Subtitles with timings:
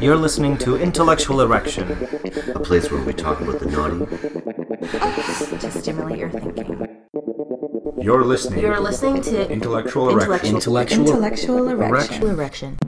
[0.00, 1.90] You're listening to Intellectual Erection.
[2.54, 4.06] a place where we talk about the naughty.
[5.58, 6.86] to stimulate your thinking.
[8.00, 8.60] You're listening.
[8.60, 10.54] You're listening to Intellectual Erection.
[10.56, 12.22] Intellectual Intellectual Erection.
[12.26, 12.78] Erection.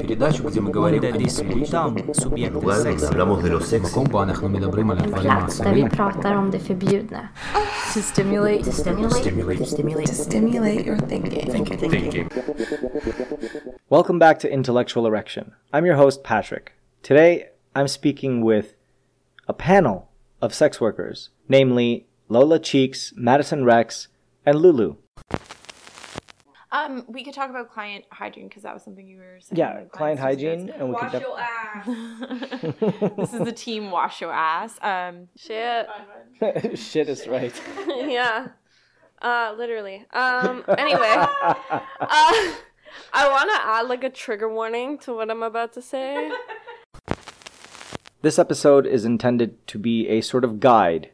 [0.00, 3.06] Передачу, где мы говорим о discutăm subiecte Lugar donde sexy.
[3.06, 3.94] hablamos de lo sexy.
[3.94, 7.28] compoane med добрим eller Plats där vi pratar om det förbjudna.
[7.94, 9.58] To stimulate, to stimulate, Stimulate.
[9.58, 11.90] to stimulate, Stimulate your thinking.
[11.90, 12.28] thinking.
[13.88, 15.52] Welcome back to Intellectual Erection.
[15.72, 16.72] I'm your host, Patrick.
[17.02, 18.74] Today, I'm speaking with
[19.48, 20.08] a panel
[20.42, 24.08] of sex workers, namely Lola Cheeks, Madison Rex,
[24.46, 24.94] and Lulu.
[26.75, 29.57] Um, we could talk about client hygiene because that was something you were saying.
[29.57, 30.81] Yeah, client hygiene, discussed.
[30.81, 33.13] and we could wash def- your ass.
[33.17, 34.77] this is the team wash your ass.
[34.81, 35.87] Um, Shit.
[36.77, 37.53] Shit is right.
[37.87, 38.47] yeah.
[39.21, 40.05] Uh, literally.
[40.11, 41.13] Um, anyway.
[41.15, 41.55] uh,
[43.13, 46.29] I want to add like a trigger warning to what I'm about to say.
[48.21, 51.11] This episode is intended to be a sort of guide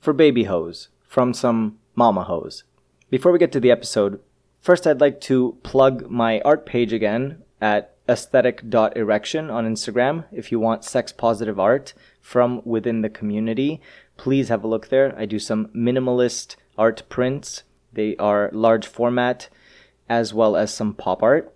[0.00, 2.64] for baby hoes from some mama hoes.
[3.10, 4.18] Before we get to the episode,
[4.64, 10.24] first I'd like to plug my art page again at aesthetic.erection on Instagram.
[10.32, 13.82] If you want sex positive art from within the community,
[14.16, 15.14] please have a look there.
[15.18, 17.64] I do some minimalist art prints.
[17.92, 19.50] They are large format
[20.08, 21.53] as well as some pop art.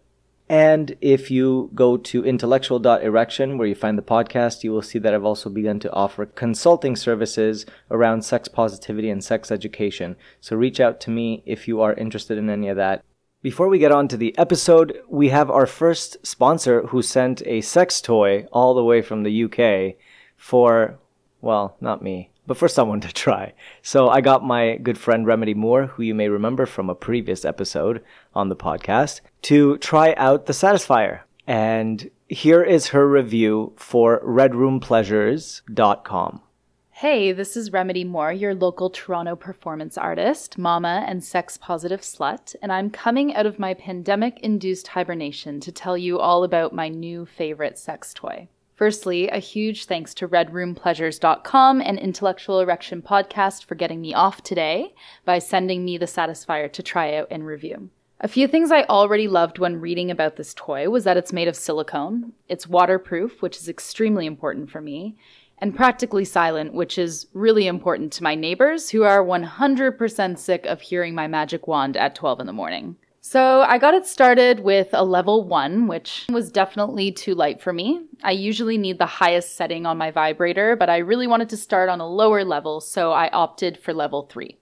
[0.48, 5.12] And if you go to intellectual.erection, where you find the podcast, you will see that
[5.12, 10.16] I've also begun to offer consulting services around sex positivity and sex education.
[10.40, 13.04] So reach out to me if you are interested in any of that.
[13.42, 17.60] Before we get on to the episode, we have our first sponsor who sent a
[17.60, 19.96] sex toy all the way from the UK
[20.36, 20.98] for,
[21.42, 23.52] well, not me, but for someone to try.
[23.82, 27.44] So I got my good friend Remedy Moore, who you may remember from a previous
[27.44, 28.02] episode
[28.34, 31.20] on the podcast, to try out the Satisfyer.
[31.46, 36.42] And here is her review for redroompleasures.com.
[36.90, 42.56] Hey, this is Remedy Moore, your local Toronto performance artist, mama, and sex positive slut,
[42.60, 46.88] and I'm coming out of my pandemic induced hibernation to tell you all about my
[46.88, 48.48] new favorite sex toy.
[48.78, 54.94] Firstly, a huge thanks to redroompleasures.com and Intellectual Erection Podcast for getting me off today
[55.24, 57.90] by sending me the Satisfyer to try out and review.
[58.20, 61.48] A few things I already loved when reading about this toy was that it's made
[61.48, 65.16] of silicone, it's waterproof, which is extremely important for me,
[65.58, 70.82] and practically silent, which is really important to my neighbors who are 100% sick of
[70.82, 72.94] hearing my magic wand at 12 in the morning.
[73.20, 77.72] So I got it started with a level 1, which was definitely too light for
[77.72, 78.06] me.
[78.22, 81.88] I usually need the highest setting on my vibrator, but I really wanted to start
[81.88, 84.58] on a lower level, so I opted for level 3.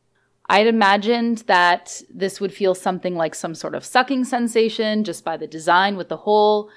[0.48, 5.36] I'd imagined that this would feel something like some sort of sucking sensation just by
[5.36, 6.70] the design with the hole,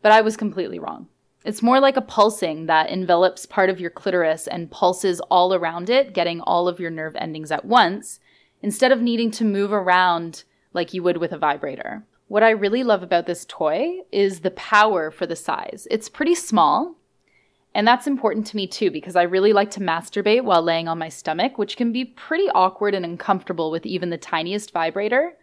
[0.00, 1.08] but I was completely wrong.
[1.44, 5.90] It's more like a pulsing that envelops part of your clitoris and pulses all around
[5.90, 8.20] it, getting all of your nerve endings at once,
[8.62, 10.44] instead of needing to move around
[10.76, 12.04] like you would with a vibrator.
[12.28, 15.88] What I really love about this toy is the power for the size.
[15.90, 16.96] It's pretty small,
[17.74, 20.98] and that's important to me too because I really like to masturbate while laying on
[20.98, 25.36] my stomach, which can be pretty awkward and uncomfortable with even the tiniest vibrator.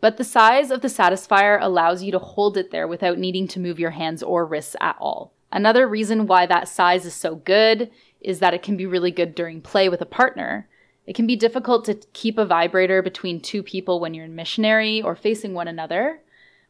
[0.00, 3.60] But the size of the Satisfyer allows you to hold it there without needing to
[3.60, 5.32] move your hands or wrists at all.
[5.50, 7.90] Another reason why that size is so good
[8.20, 10.68] is that it can be really good during play with a partner.
[11.06, 15.00] It can be difficult to keep a vibrator between two people when you're in missionary
[15.00, 16.20] or facing one another.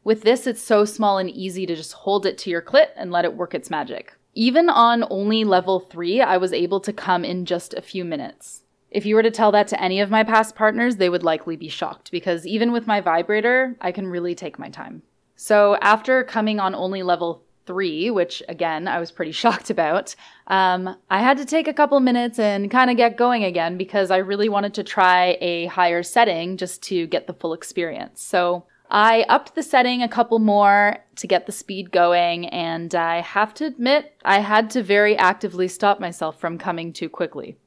[0.03, 3.11] With this, it's so small and easy to just hold it to your clit and
[3.11, 4.13] let it work its magic.
[4.35, 8.63] Even on only level 3, I was able to come in just a few minutes.
[8.91, 11.55] If you were to tell that to any of my past partners, they would likely
[11.55, 15.01] be shocked because even with my vibrator, I can really take my time.
[15.35, 20.15] So after coming on only level three, which again, I was pretty shocked about,
[20.47, 24.09] um, I had to take a couple minutes and kind of get going again because
[24.09, 28.23] I really wanted to try a higher setting just to get the full experience.
[28.23, 33.19] So I upped the setting a couple more to get the speed going, and I
[33.19, 37.57] have to admit, I had to very actively stop myself from coming too quickly.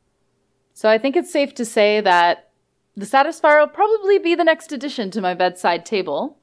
[0.72, 2.50] So I think it's safe to say that
[2.96, 6.38] the Satisfyer will probably be the next addition to my bedside table.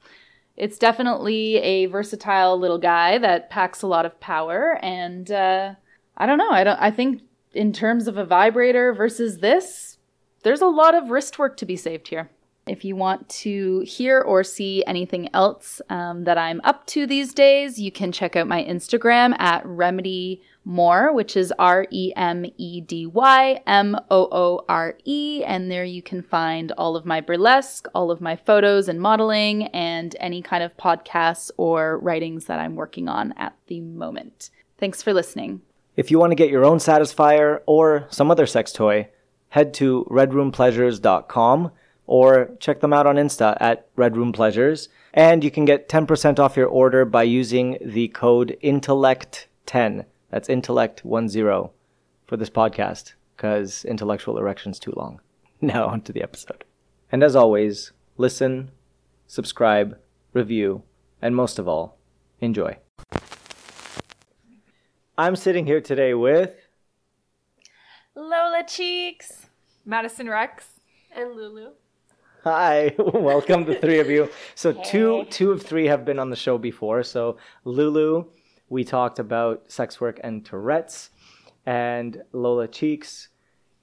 [0.58, 5.74] It's definitely a versatile little guy that packs a lot of power, and uh,
[6.16, 6.50] I don't know.
[6.50, 6.78] I don't.
[6.80, 7.22] I think
[7.52, 9.98] in terms of a vibrator versus this,
[10.42, 12.30] there's a lot of wrist work to be saved here.
[12.68, 17.34] If you want to hear or see anything else um, that I'm up to these
[17.34, 22.44] days, you can check out my Instagram at Remedy Moore, which is R E M
[22.58, 25.42] E D Y M O O R E.
[25.44, 29.68] And there you can find all of my burlesque, all of my photos and modeling,
[29.68, 34.50] and any kind of podcasts or writings that I'm working on at the moment.
[34.76, 35.62] Thanks for listening.
[35.96, 39.08] If you want to get your own Satisfyer or some other sex toy,
[39.48, 41.72] head to redroompleasures.com
[42.08, 44.88] or check them out on Insta at Red Room Pleasures.
[45.14, 50.06] And you can get 10% off your order by using the code INTELLECT10.
[50.30, 51.70] That's INTELLECT10
[52.26, 55.20] for this podcast because intellectual erection's too long.
[55.60, 56.62] Now onto the episode.
[57.10, 58.70] And as always, listen,
[59.26, 59.98] subscribe,
[60.32, 60.84] review,
[61.20, 61.98] and most of all,
[62.40, 62.78] enjoy.
[65.16, 66.54] I'm sitting here today with
[68.14, 69.46] Lola Cheeks.
[69.84, 70.66] Madison Rex.
[71.10, 71.70] And Lulu.
[72.50, 74.30] Hi, welcome the three of you.
[74.54, 77.02] So two two of three have been on the show before.
[77.02, 78.24] So Lulu,
[78.70, 81.10] we talked about sex work and Tourette's,
[81.66, 83.28] and Lola Cheeks,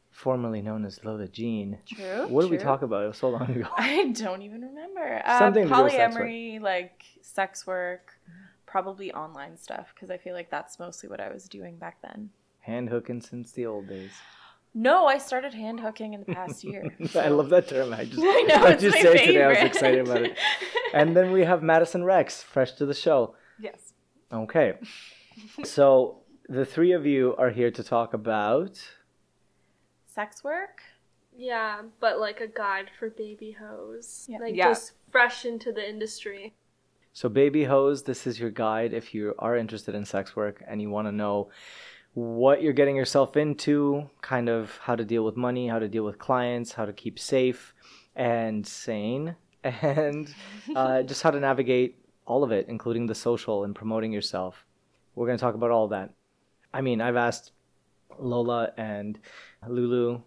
[0.10, 1.78] formerly known as Lola Jean.
[1.86, 2.26] True.
[2.28, 3.04] What did we talk about?
[3.04, 3.68] It was so long ago.
[3.78, 5.22] I don't even remember.
[5.24, 8.20] Uh, Something do sex polyamory, like sex work,
[8.66, 12.32] probably online stuff, because I feel like that's mostly what I was doing back then.
[12.62, 14.14] Hand hooking since the old days.
[14.78, 16.84] No, I started hand hooking in the past year.
[17.16, 17.94] I love that term.
[17.94, 19.44] I just I know, I it's just my say it today.
[19.44, 20.38] I was excited about it.
[20.94, 23.36] And then we have Madison Rex, fresh to the show.
[23.58, 23.94] Yes.
[24.34, 24.74] Okay.
[25.64, 26.20] so
[26.50, 28.86] the three of you are here to talk about
[30.08, 30.82] Sex work?
[31.38, 34.26] Yeah, but like a guide for baby hoes.
[34.30, 34.40] Yeah.
[34.40, 34.70] Like Yeah.
[34.70, 36.54] just fresh into the industry.
[37.12, 40.82] So, Baby Hoes, this is your guide if you are interested in sex work and
[40.82, 41.50] you want to know
[42.16, 46.04] what you're getting yourself into, kind of how to deal with money, how to deal
[46.04, 47.74] with clients, how to keep safe
[48.16, 50.34] and sane, and
[50.76, 54.66] uh, just how to navigate all of it, including the social and promoting yourself.
[55.14, 56.12] We're going to talk about all that.
[56.74, 57.52] I mean, I've asked
[58.18, 59.20] Lola and
[59.68, 60.22] Lulu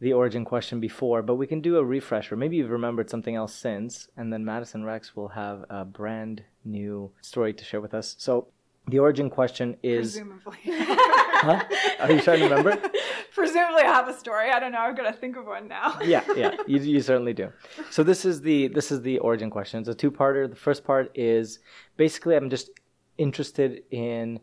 [0.00, 2.36] the origin question before, but we can do a refresher.
[2.36, 7.12] Maybe you've remembered something else since, and then Madison Rex will have a brand new
[7.20, 8.16] story to share with us.
[8.18, 8.48] So,
[8.88, 10.58] the origin question is Presumably.
[10.66, 11.62] huh?
[12.00, 12.76] Are you trying to remember?
[13.34, 14.50] Presumably I have a story.
[14.50, 14.92] I don't know.
[14.94, 15.98] Got to think of one now.
[16.04, 17.52] yeah, yeah, you, you certainly do.
[17.90, 19.80] So this is the this is the origin question.
[19.80, 20.48] It's a two-parter.
[20.48, 21.60] The first part is
[21.96, 22.70] basically I'm just
[23.18, 24.40] interested in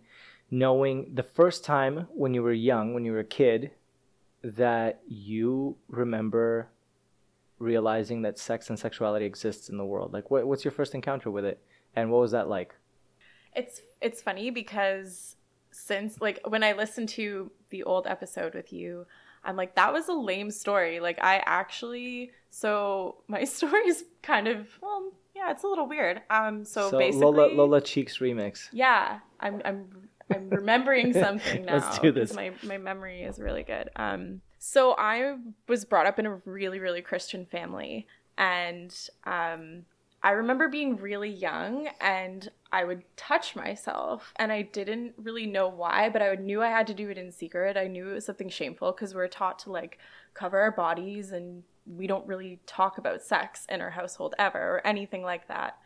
[0.51, 3.71] knowing the first time when you were young, when you were a kid,
[4.43, 6.69] that you remember
[7.59, 10.13] realizing that sex and sexuality exists in the world.
[10.13, 11.61] Like, what, what's your first encounter with it,
[11.95, 12.75] and what was that like?
[13.55, 15.35] It's it's funny because
[15.71, 19.05] since like when I listened to the old episode with you,
[19.43, 20.99] I'm like that was a lame story.
[20.99, 26.21] Like I actually so my story is kind of well yeah it's a little weird.
[26.29, 28.69] Um so, basically Lola Lola Cheeks remix.
[28.71, 29.87] yeah I'm I'm
[30.33, 31.75] I'm remembering something now.
[31.75, 32.33] Let's do this.
[32.33, 33.89] My my memory is really good.
[33.95, 35.35] Um, so I
[35.67, 38.07] was brought up in a really really Christian family,
[38.37, 39.85] and um,
[40.21, 45.69] I remember being really young, and I would touch myself, and I didn't really know
[45.69, 47.77] why, but I knew I had to do it in secret.
[47.77, 49.97] I knew it was something shameful because we're taught to like
[50.33, 54.87] cover our bodies, and we don't really talk about sex in our household ever or
[54.87, 55.77] anything like that.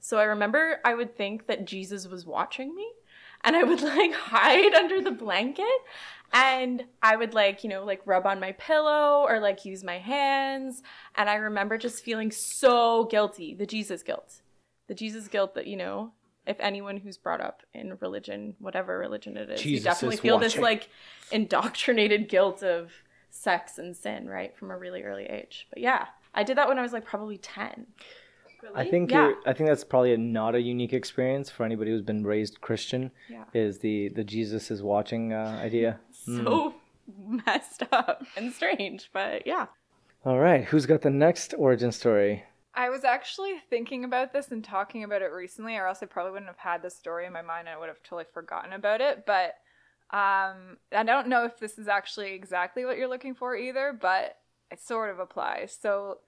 [0.00, 2.90] So I remember I would think that Jesus was watching me
[3.44, 5.66] and I would like hide under the blanket
[6.32, 9.98] and I would like, you know, like rub on my pillow or like use my
[9.98, 10.82] hands.
[11.14, 14.40] And I remember just feeling so guilty, the Jesus guilt.
[14.88, 16.12] The Jesus guilt that, you know,
[16.46, 20.20] if anyone who's brought up in religion, whatever religion it is, Jesus you definitely is
[20.20, 20.88] feel this like
[21.30, 22.90] indoctrinated guilt of
[23.30, 24.56] sex and sin, right?
[24.56, 25.66] From a really early age.
[25.70, 27.86] But yeah, I did that when I was like probably 10.
[28.74, 29.32] I think Yeah.
[29.46, 33.10] I think that's probably a, not a unique experience for anybody who's been raised Christian.
[33.28, 33.44] Yeah.
[33.54, 35.98] Is the the Jesus is watching uh, idea?
[36.12, 36.74] So
[37.18, 39.66] messed up and strange, but yeah.
[40.24, 42.44] All right, who's got the next origin story?
[42.74, 46.32] I was actually thinking about this and talking about it recently, or else I probably
[46.32, 47.68] wouldn't have had this story in my mind.
[47.68, 49.26] I would have totally forgotten about it.
[49.26, 49.56] But
[50.16, 54.36] um, I don't know if this is actually exactly what you're looking for either, but
[54.70, 55.76] it sort of applies.
[55.78, 56.18] So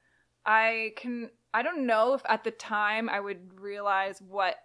[0.44, 4.56] I can, I don't know if at the time I would realize what,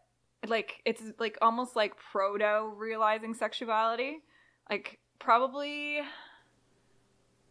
[0.45, 4.17] like, it's like almost like proto realizing sexuality.
[4.69, 6.01] Like, probably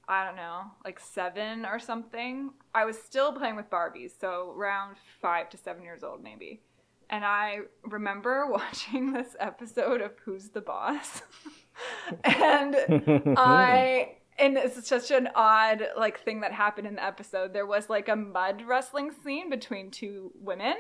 [0.08, 2.50] I don't know, like seven or something.
[2.74, 6.62] I was still playing with Barbies, so around five to seven years old, maybe.
[7.10, 11.22] And I remember watching this episode of Who's the Boss.
[12.24, 12.74] and
[13.36, 17.52] I and it's such an odd like thing that happened in the episode.
[17.52, 20.74] There was like a mud wrestling scene between two women,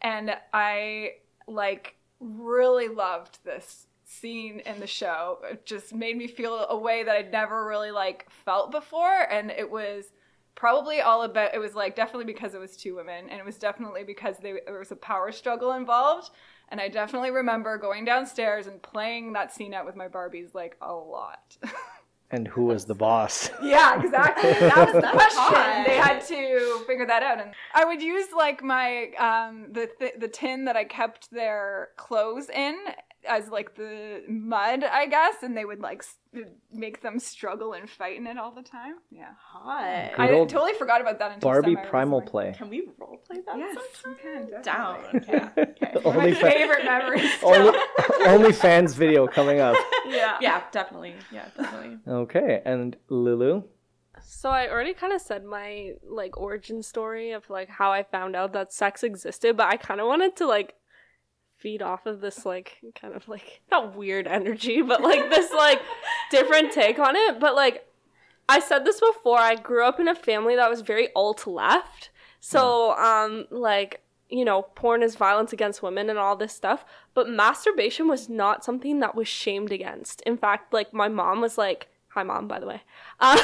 [0.00, 1.14] and I
[1.48, 5.38] like really loved this scene in the show.
[5.50, 9.50] It just made me feel a way that I'd never really like felt before, and
[9.50, 10.06] it was
[10.54, 11.54] probably all about.
[11.54, 14.54] It was like definitely because it was two women, and it was definitely because they,
[14.64, 16.30] there was a power struggle involved.
[16.68, 20.78] And I definitely remember going downstairs and playing that scene out with my Barbies like
[20.80, 21.58] a lot.
[22.32, 23.50] And who was the boss?
[23.62, 24.50] Yeah, exactly.
[24.52, 25.84] That was the question.
[25.84, 30.14] They had to figure that out, and I would use like my um the th-
[30.18, 32.76] the tin that I kept their clothes in
[33.28, 37.88] as like the mud, I guess, and they would like s- make them struggle and
[37.88, 38.94] fight in it all the time.
[39.10, 40.12] Yeah, Hot.
[40.16, 42.30] Good I old totally forgot about that until Barbie semi primal recently.
[42.50, 42.54] play.
[42.58, 43.56] Can we role play that?
[43.58, 44.46] Yes, sometime?
[44.46, 45.02] we can Down.
[45.02, 45.74] definitely.
[45.92, 46.00] Okay.
[46.02, 47.30] One of my Only fa- favorite memories.
[47.42, 47.78] Only,
[48.26, 49.76] only fans video coming up.
[50.06, 50.38] yeah.
[50.40, 51.14] Yeah, definitely.
[51.30, 51.98] Yeah, definitely.
[52.08, 53.62] Okay, and Lulu.
[54.24, 58.34] So I already kind of said my like origin story of like how I found
[58.36, 60.74] out that sex existed, but I kind of wanted to like
[61.62, 65.80] feed off of this like kind of like not weird energy, but like this like
[66.30, 67.38] different take on it.
[67.38, 67.86] But like
[68.48, 72.10] I said this before, I grew up in a family that was very alt left.
[72.40, 77.28] So um like you know, porn is violence against women and all this stuff, but
[77.28, 80.22] masturbation was not something that was shamed against.
[80.22, 82.82] In fact, like my mom was like, "Hi mom, by the way."
[83.20, 83.38] Uh,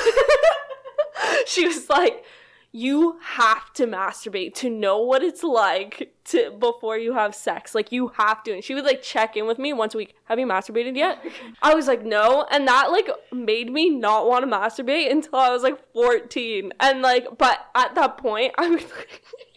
[1.47, 2.25] she was like,
[2.73, 7.75] "You have to masturbate to know what it's like to before you have sex.
[7.75, 10.15] Like you have to." And she would like check in with me once a week.
[10.25, 11.25] Have you masturbated yet?
[11.63, 15.51] I was like, "No." And that like made me not want to masturbate until I
[15.51, 16.73] was like 14.
[16.81, 19.23] And like but at that point, I would like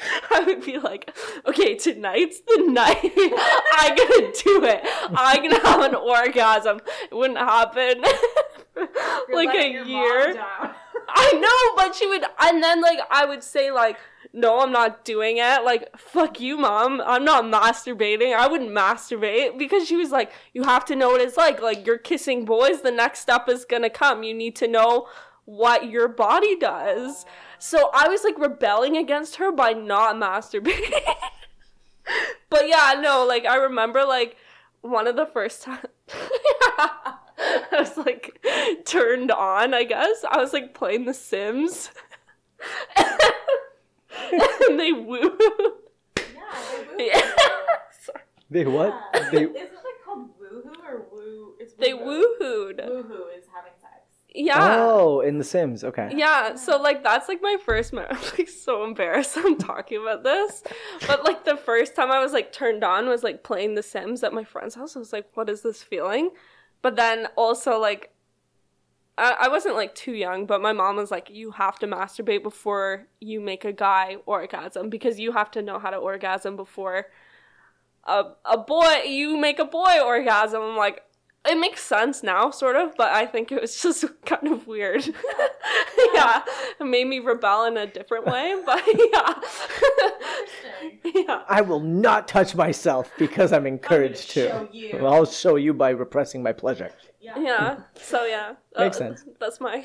[0.30, 1.14] I would be like,
[1.46, 2.98] okay, tonight's the night.
[3.72, 4.80] I'm gonna do it.
[5.14, 6.80] I'm gonna have an orgasm.
[7.10, 8.02] It wouldn't happen
[9.32, 10.42] like a year.
[11.10, 13.98] I know, but she would, and then like I would say like,
[14.32, 15.64] no, I'm not doing it.
[15.64, 17.00] Like, fuck you, mom.
[17.04, 18.34] I'm not masturbating.
[18.34, 21.62] I wouldn't masturbate because she was like, you have to know what it's like.
[21.62, 22.82] Like you're kissing boys.
[22.82, 24.22] The next step is gonna come.
[24.22, 25.08] You need to know
[25.44, 27.24] what your body does.
[27.58, 30.92] So I was like rebelling against her by not masturbating.
[32.50, 34.36] but yeah, no, like I remember like
[34.80, 37.16] one of the first times I
[37.72, 38.44] was like
[38.84, 40.24] turned on, I guess.
[40.28, 41.90] I was like playing The Sims.
[42.96, 45.38] and they woo.
[46.98, 47.30] Yeah.
[48.50, 48.94] They what?
[49.30, 49.70] They Isn't it
[50.04, 51.54] called woohoo or woo?
[51.60, 52.80] It's They woohooed.
[52.80, 53.77] Woohoo is having sex.
[54.34, 54.76] Yeah.
[54.80, 55.82] Oh, in The Sims.
[55.84, 56.12] Okay.
[56.14, 60.22] Yeah, so like that's like my first me- I'm like so embarrassed I'm talking about
[60.22, 60.62] this.
[61.06, 64.22] But like the first time I was like turned on was like playing The Sims
[64.22, 64.96] at my friend's house.
[64.96, 66.30] I was like, what is this feeling?
[66.82, 68.12] But then also like
[69.16, 72.42] I, I wasn't like too young, but my mom was like, you have to masturbate
[72.42, 77.06] before you make a guy orgasm because you have to know how to orgasm before
[78.04, 80.62] a a boy you make a boy orgasm.
[80.62, 81.02] I'm like,
[81.48, 85.06] it makes sense now, sort of, but I think it was just kind of weird.
[86.14, 86.42] yeah,
[86.80, 89.34] it made me rebel in a different way, but yeah,
[91.04, 91.42] yeah.
[91.48, 94.48] I will not touch myself because I'm encouraged to.
[94.48, 95.06] show you.
[95.06, 96.92] I'll show you by repressing my pleasure.
[97.20, 97.78] Yeah.
[97.94, 99.24] So yeah, Makes Uh, sense.
[99.40, 99.84] That's my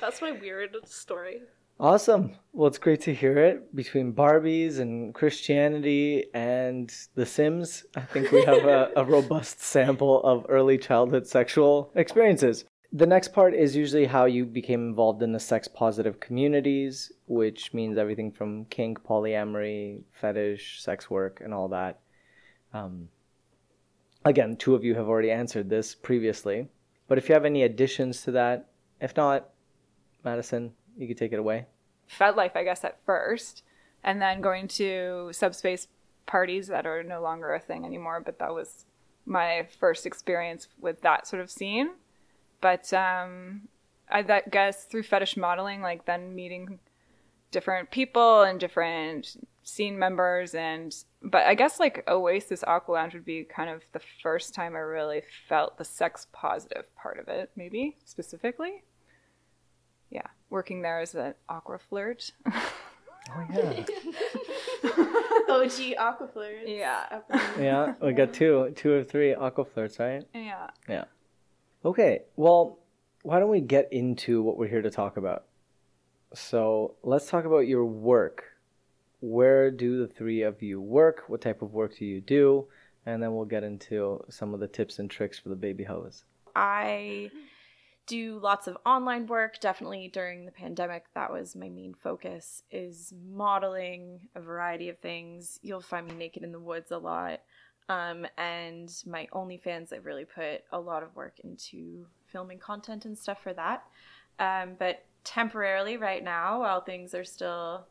[0.00, 1.42] that's my weird story.
[1.78, 2.32] Awesome.
[2.54, 7.84] Well, it's great to hear it between Barbies and Christianity and The Sims.
[7.94, 12.64] I think we have a, a robust sample of early childhood sexual experiences.
[12.94, 17.74] The next part is usually how you became involved in the sex positive communities, which
[17.74, 22.00] means everything from kink, polyamory, fetish, sex work, and all that.
[22.72, 23.10] Um,
[24.24, 26.68] again, two of you have already answered this previously,
[27.06, 29.50] but if you have any additions to that, if not,
[30.24, 31.66] Madison, you could take it away.
[32.18, 33.62] FetLife, I guess, at first,
[34.04, 35.88] and then going to subspace
[36.26, 38.20] parties that are no longer a thing anymore.
[38.24, 38.84] But that was
[39.24, 41.90] my first experience with that sort of scene.
[42.60, 43.62] But um,
[44.08, 46.78] I that guess through fetish modeling, like then meeting
[47.50, 53.24] different people and different scene members, and but I guess like Oasis Aqua Lounge would
[53.24, 57.50] be kind of the first time I really felt the sex positive part of it,
[57.56, 58.84] maybe specifically
[60.10, 62.30] yeah, working there as an aqua flirt.
[63.34, 63.84] Oh yeah.
[65.48, 66.62] OG Aquaflirt.
[66.66, 67.20] yeah,
[67.58, 70.24] yeah, we got two, two or three aqua flirts, right?
[70.34, 70.68] yeah.
[70.88, 71.04] Yeah.
[71.84, 72.78] Okay, well,
[73.22, 75.44] why don't we get into what we're here to talk about?
[76.34, 78.44] So let's talk about your work.
[79.20, 81.24] Where do the three of you work?
[81.28, 82.66] What type of work do you do?
[83.06, 86.24] And then we'll get into some of the tips and tricks for the baby hoes.
[86.54, 87.30] I
[88.06, 89.60] do lots of online work.
[89.60, 95.58] Definitely during the pandemic, that was my main focus is modeling a variety of things.
[95.62, 97.40] You'll find me naked in the woods a lot.
[97.88, 103.16] Um, and my OnlyFans, I've really put a lot of work into filming content and
[103.16, 103.84] stuff for that.
[104.38, 107.86] Um, but temporarily, right now, while things are still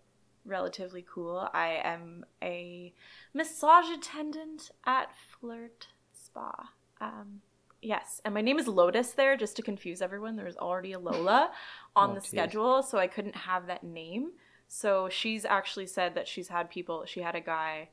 [0.46, 2.94] relatively cool, I am a
[3.34, 6.70] massage attendant at Flirt Spa.
[7.02, 7.42] Um,
[7.86, 10.36] yes, and my name is Lotus there, just to confuse everyone.
[10.36, 11.52] There's already a Lola
[11.96, 12.30] on Oh, the geez.
[12.30, 14.32] schedule, so I couldn't have that name.
[14.68, 17.90] So she's actually said that she's had people, she had a guy,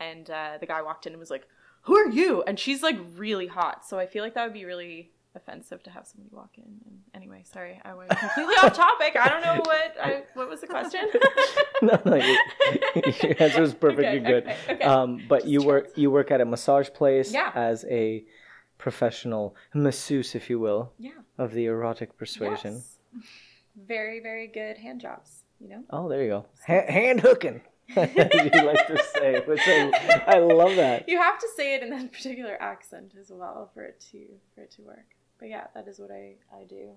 [0.00, 1.46] and uh, the guy walked in and was like,
[1.82, 2.42] Who are you?
[2.46, 3.84] And she's like really hot.
[3.86, 6.62] So I feel like that would be really offensive to have somebody walk in.
[6.86, 9.16] And anyway, sorry, I went completely off topic.
[9.16, 11.00] I don't know what I, what was the question.
[11.82, 12.36] no, no, your,
[13.22, 14.44] your answer was perfectly Okay, good.
[14.44, 14.84] okay, okay.
[14.84, 17.50] Um, but you work you work at a massage place Yeah.
[17.56, 18.24] as a
[18.78, 21.12] professional masseuse, if you will, Yeah.
[21.38, 22.74] of the erotic persuasion.
[22.74, 22.98] Yes.
[23.88, 25.82] Very, very good hand jobs, you know?
[25.90, 26.46] Oh, there you go.
[26.68, 27.60] Ha- hand hooking,
[27.96, 31.08] as you like to say, which I, I love that.
[31.08, 34.60] You have to say it in that particular accent as well for it to for
[34.62, 35.06] it to work.
[35.40, 36.90] But yeah, that is what I, I do.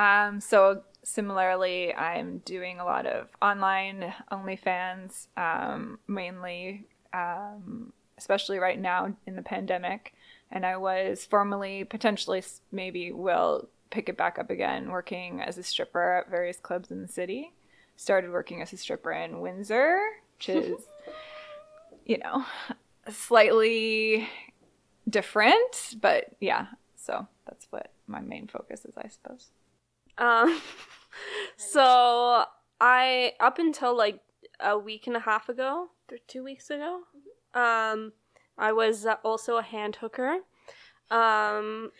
[0.00, 8.78] Um, so similarly, I'm doing a lot of online OnlyFans, um, mainly, um, especially right
[8.80, 10.14] now in the pandemic.
[10.50, 12.42] And I was formerly, potentially,
[12.72, 17.02] maybe will pick it back up again, working as a stripper at various clubs in
[17.02, 17.52] the city.
[17.96, 20.00] Started working as a stripper in Windsor,
[20.36, 20.80] which is,
[22.04, 22.44] you know,
[23.10, 24.28] slightly
[25.08, 26.66] different, but yeah.
[26.96, 29.48] So that's what my main focus is, I suppose.
[30.18, 30.60] Um,
[31.56, 32.44] so
[32.80, 34.20] I up until like
[34.60, 37.00] a week and a half ago, or two weeks ago,
[37.54, 38.12] um,
[38.60, 40.40] I was uh, also a hand hooker.
[41.10, 41.90] Um,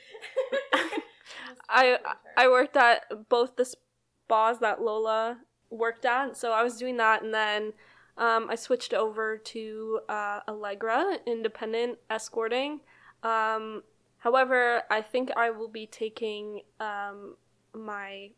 [1.69, 1.99] I
[2.37, 5.38] I worked at both the spas that Lola
[5.71, 7.73] worked at, so I was doing that, and then
[8.17, 12.81] um, I switched over to uh, Allegra, independent escorting.
[13.23, 13.83] Um,
[14.19, 17.37] however, I think I will be taking um,
[17.75, 18.31] my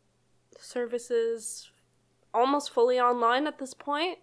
[0.59, 1.71] services
[2.33, 4.19] almost fully online at this point.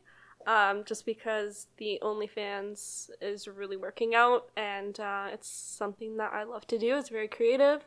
[0.48, 6.43] Um, just because the OnlyFans is really working out and uh, it's something that I
[6.43, 6.98] love to do.
[6.98, 7.86] It's very creative,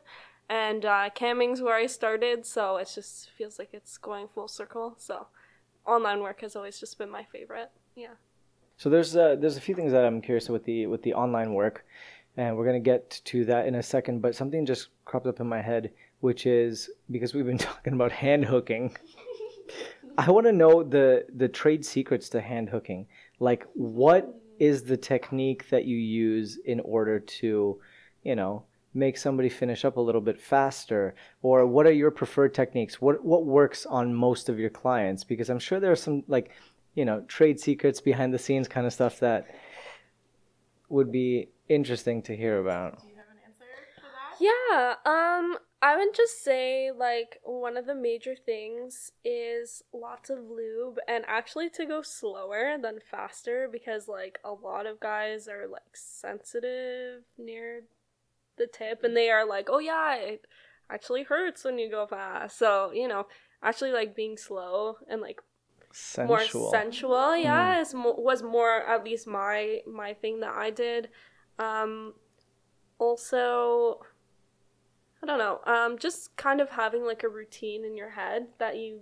[0.49, 4.95] and uh, camming's where I started, so it just feels like it's going full circle.
[4.99, 5.29] So,
[5.87, 7.71] online work has always just been my favorite.
[7.97, 8.15] Yeah.
[8.77, 11.55] So there's uh, there's a few things that I'm curious with the with the online
[11.55, 11.85] work,
[12.37, 14.21] and we're gonna get to that in a second.
[14.21, 18.13] But something just cropped up in my head, which is because we've been talking about
[18.13, 18.97] hand hooking.
[20.19, 23.07] I want to know the the trade secrets to hand hooking.
[23.41, 27.81] Like, what is the technique that you use in order to,
[28.23, 31.15] you know, make somebody finish up a little bit faster?
[31.43, 33.01] Or what are your preferred techniques?
[33.01, 35.25] What what works on most of your clients?
[35.25, 36.51] Because I'm sure there are some like,
[36.95, 39.47] you know, trade secrets behind the scenes kind of stuff that
[40.89, 43.03] would be interesting to hear about.
[44.41, 50.39] Yeah, um, I would just say like one of the major things is lots of
[50.49, 55.67] lube and actually to go slower than faster because like a lot of guys are
[55.67, 57.83] like sensitive near
[58.59, 60.47] the tip and they are like, "Oh yeah, it
[60.89, 63.27] actually hurts when you go fast." So, you know,
[63.61, 65.41] actually like being slow and like
[65.95, 66.63] Sensual.
[66.63, 71.11] more sensual yeah is mo- was more at least my my thing that i did
[71.59, 72.15] um
[72.99, 74.01] also
[75.23, 78.77] i don't know um just kind of having like a routine in your head that
[78.77, 79.01] you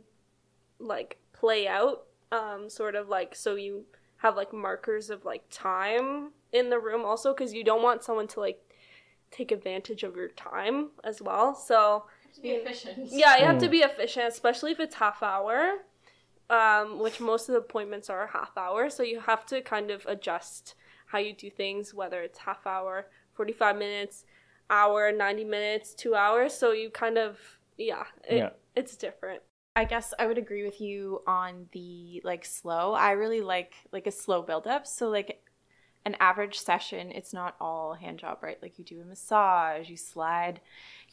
[0.78, 3.84] like play out um sort of like so you
[4.18, 8.26] have like markers of like time in the room also because you don't want someone
[8.28, 8.60] to like
[9.30, 12.04] take advantage of your time as well so
[12.34, 13.08] To be efficient.
[13.10, 15.78] yeah, you have to be efficient, especially if it's half hour,
[16.48, 18.90] um, which most of the appointments are a half hour.
[18.90, 20.74] So you have to kind of adjust
[21.06, 24.24] how you do things, whether it's half hour, 45 minutes,
[24.70, 26.54] hour, 90 minutes, two hours.
[26.54, 27.38] So you kind of,
[27.78, 28.50] yeah, it, Yeah.
[28.76, 29.42] it's different.
[29.76, 32.92] I guess I would agree with you on the like slow.
[32.92, 34.86] I really like like a slow build up.
[34.86, 35.42] So like
[36.06, 38.60] an average session, it's not all hand job, right?
[38.62, 40.60] Like you do a massage, you slide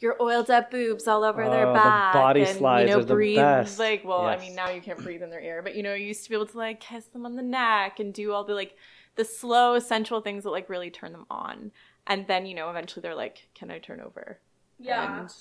[0.00, 3.00] your oiled up boobs all over Oh, their the back, body and slides you know
[3.00, 3.78] are the breathe best.
[3.78, 6.06] like well, I mean now you can't breathe in their ear, but you know you
[6.06, 8.54] used to be able to like kiss them on the neck and do all the
[8.54, 8.76] like
[9.16, 11.70] the slow sensual things that like really turn them on,
[12.08, 14.40] and then you know eventually they're like, can I turn over?
[14.78, 15.34] Yeah and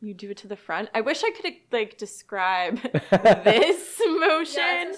[0.00, 0.88] you do it to the front.
[0.94, 2.78] I wish I could like describe
[3.44, 4.94] this motion.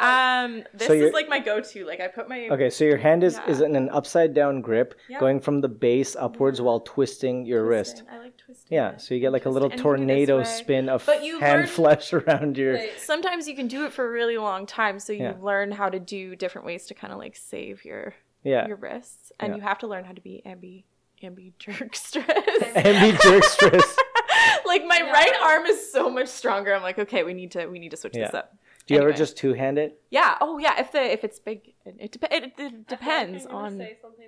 [0.00, 1.84] um, this So is like my go-to.
[1.84, 4.94] Like I put my Okay, so your hand is, is in an upside down grip,
[5.08, 5.20] Yeah.
[5.20, 8.04] going from the base upwards while twisting your wrist.
[8.10, 9.98] I like twisting Yeah, it so you get like a little it and do this
[9.98, 12.74] tornado spin of But you hand learn- flesh around your.
[12.74, 12.98] Right.
[12.98, 15.34] Sometimes you can do it for a really long time, so you Yeah.
[15.42, 18.14] learn how to do different ways to kind of like save your
[18.44, 18.66] Yeah.
[18.66, 19.56] your wrists, and Yeah.
[19.56, 20.84] you have to learn how to be ambi
[21.22, 22.26] ambi jerk stress.
[22.74, 23.96] Ambi jerk stress.
[24.66, 26.74] like my right arm is so much stronger.
[26.74, 28.56] I'm like, okay, we need to we need to switch this up.
[28.86, 30.00] Do you ever just two hand it?
[30.10, 30.36] Yeah.
[30.40, 30.78] Oh yeah.
[30.80, 33.78] If the if it's big, it it, dep- it, it depends on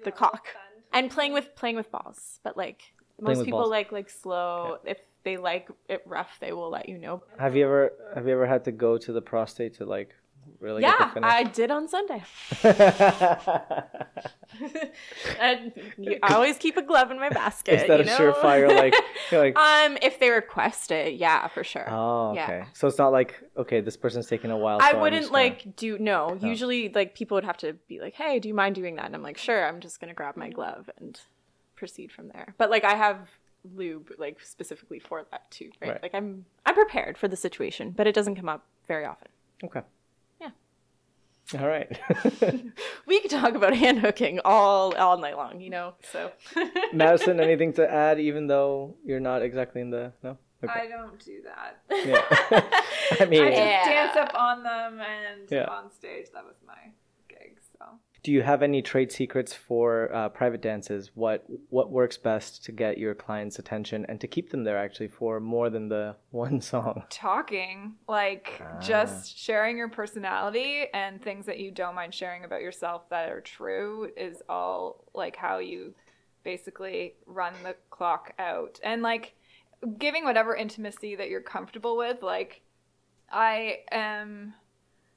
[0.05, 0.49] the cock
[0.93, 2.41] and playing with playing with balls.
[2.43, 2.83] But like
[3.21, 3.71] most people balls.
[3.71, 4.79] like like slow.
[4.85, 7.23] If they like it rough, they will let you know.
[7.39, 10.15] Have you ever have you ever had to go to the prostate to like
[10.61, 11.13] really yeah.
[11.23, 12.23] I did on Sunday.
[15.41, 17.83] and you, I always keep a glove in my basket.
[17.83, 18.17] Is that a know?
[18.17, 18.95] surefire like
[19.33, 21.89] like um, if they request it, yeah, for sure.
[21.91, 22.45] Oh, yeah.
[22.45, 22.65] okay.
[22.73, 24.79] So it's not like okay, this person's taking a while.
[24.81, 26.39] I so wouldn't just gonna- like do no.
[26.41, 29.15] Usually, like people would have to be like, "Hey, do you mind doing that?" And
[29.15, 31.21] I'm like, "Sure." I'm just gonna grab my glove and
[31.77, 32.55] proceed from there.
[32.59, 33.29] But like, I have
[33.75, 35.93] lube like specifically for that too, right?
[35.93, 36.03] Right.
[36.03, 39.29] Like, I'm I'm prepared for the situation, but it doesn't come up very often.
[39.63, 39.83] Okay.
[41.53, 41.63] Yeah.
[41.63, 42.01] All right.
[43.07, 45.95] We could talk about hand hooking all all night long, you know.
[46.13, 46.31] So
[46.93, 48.21] Madison, anything to add?
[48.21, 50.39] Even though you're not exactly in the no.
[50.63, 50.73] Okay.
[50.81, 51.81] I don't do that.
[51.91, 52.21] Yeah.
[53.21, 53.85] I mean, I just Yeah.
[53.89, 55.65] dance up on them and Yeah.
[55.65, 56.27] on stage.
[56.35, 56.93] That was my gig.
[56.93, 57.00] So
[58.23, 61.11] do you have any trade secrets for uh, private dances?
[61.15, 65.09] What what works best to get your clients' attention and to keep them there actually
[65.09, 67.05] for more than the one song?
[67.11, 68.79] talking, like Ah.
[68.81, 73.41] just sharing your personality and things that you don't mind sharing about yourself that are
[73.41, 75.95] true is all like how you
[76.45, 78.79] basically run the clock out.
[78.83, 79.35] And like
[79.99, 82.63] giving whatever intimacy that you're comfortable with, like
[83.33, 84.55] I am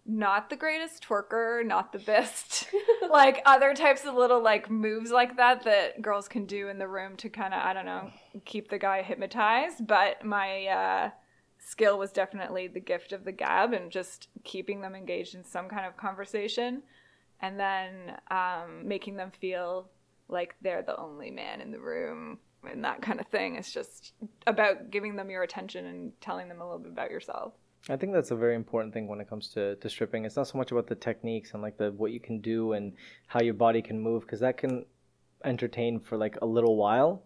[0.06, 2.68] not the greatest twerker, not the best
[3.10, 6.88] like other types of little like moves like that that girls can do in the
[6.88, 8.12] room to kind of I don't know
[8.46, 9.88] keep the guy hypnotized.
[9.88, 11.10] But my uh,
[11.58, 15.70] skill was definitely the gift of the gab and just keeping them engaged in some
[15.70, 16.84] kind of conversation,
[17.40, 19.90] and then um, making them feel
[20.28, 22.40] like they're the only man in the room
[22.70, 23.56] and that kind of thing.
[23.56, 24.14] It's just
[24.48, 27.54] about giving them your attention and telling them a little bit about yourself.
[27.90, 30.24] I think that's a very important thing when it comes to, to stripping.
[30.24, 32.94] It's not so much about the techniques and like the what you can do and
[33.28, 34.86] how your body can move because that can
[35.44, 37.24] entertain for like a little while,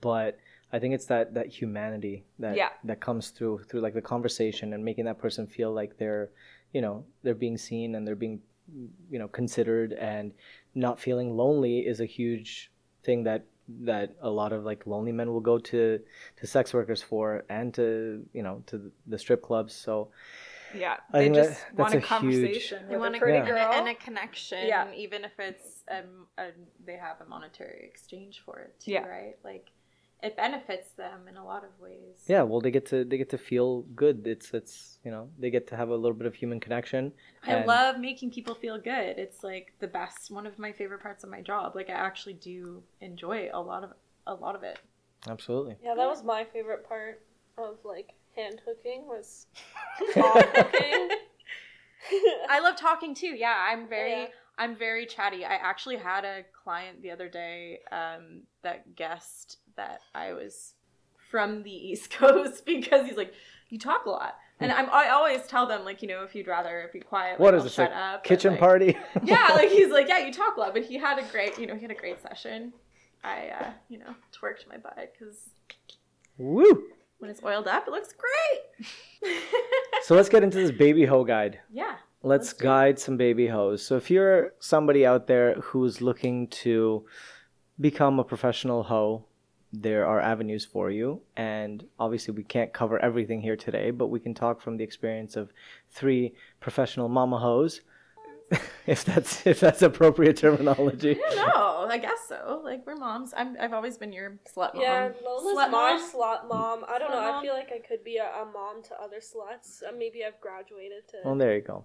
[0.00, 0.38] but
[0.72, 2.68] I think it's that that humanity that Yeah.
[2.84, 6.30] that comes through through like the conversation and making that person feel like they're
[6.72, 8.40] you know they're being seen and they're being
[9.10, 10.32] you know considered and
[10.74, 12.70] not feeling lonely is a huge
[13.02, 16.00] thing that that a lot of like lonely men will go to
[16.36, 20.08] to sex workers for and to you know to the strip clubs so
[20.74, 23.20] Yeah, I they think that- just want a a huge- conversation They want a a,
[23.20, 23.46] pretty Yeah.
[23.46, 23.72] girl.
[23.72, 24.92] and a connection, Yeah.
[24.94, 26.46] even if it's um, a,
[26.84, 29.06] they have a monetary exchange for it too, Yeah.
[29.06, 29.36] right?
[29.44, 29.66] Like
[30.22, 32.24] it benefits them in a lot of ways.
[32.26, 35.50] yeah well they get to they get to feel good it's it's you know they
[35.50, 37.12] get to have a little bit of human connection
[37.46, 39.18] I love making people feel good.
[39.18, 41.74] It's like the best, one of my favorite parts of my job.
[41.74, 43.90] Like I actually do enjoy a lot of
[44.26, 44.78] a lot of it.
[45.28, 47.22] absolutely Yeah, that was my favorite part
[47.56, 49.46] of like hand hooking was
[50.14, 51.08] talk hooking.
[52.48, 53.34] I love talking too.
[53.36, 54.26] Yeah, I'm very Yeah.
[54.58, 55.44] I'm very chatty.
[55.44, 60.74] I actually had a client the other day um, that guessed that I was
[61.30, 63.32] from the East Coast because he's like,
[63.70, 66.48] "You talk a lot," and I'm I always tell them like, you know, if you'd
[66.48, 68.24] rather be quiet, like, what is I'll this shut like up.
[68.24, 71.18] kitchen like- party yeah, like he's like, yeah, you talk a lot, but he had
[71.18, 72.72] a great, you know, he had a great session.
[73.24, 75.50] I, uh, you know, twerked my butt because
[76.36, 76.84] woo
[77.18, 79.34] when it's oiled up, it looks great.
[80.04, 81.96] so let's get into this baby hoe guide yeah.
[82.28, 83.84] Let's guide some baby hoes.
[83.84, 87.06] So if you're somebody out there who's looking to
[87.80, 89.24] become a professional hoe,
[89.72, 91.22] there are avenues for you.
[91.36, 95.36] And obviously we can't cover everything here today, but we can talk from the experience
[95.36, 95.50] of
[95.90, 97.80] three professional mama hoes.
[98.86, 101.18] if that's if that's appropriate terminology.
[101.36, 102.60] No, I guess so.
[102.64, 103.34] Like we're moms.
[103.36, 103.56] I'm.
[103.60, 104.82] I've always been your slut mom.
[104.82, 106.10] Yeah, Lola's Slut my mom.
[106.10, 106.84] slut mom.
[106.88, 107.32] I don't Slut know.
[107.32, 107.34] mom.
[107.36, 109.82] I feel like I could be a, a mom to other sluts.
[109.82, 111.16] Uh, maybe I've graduated to.
[111.24, 111.84] Well, there you go.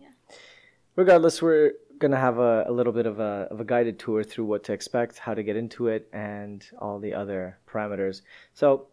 [0.95, 4.45] Regardless, we're gonna have a, a little bit of a of a guided tour through
[4.45, 8.21] what to expect, how to get into it, and all the other parameters.
[8.54, 8.88] So,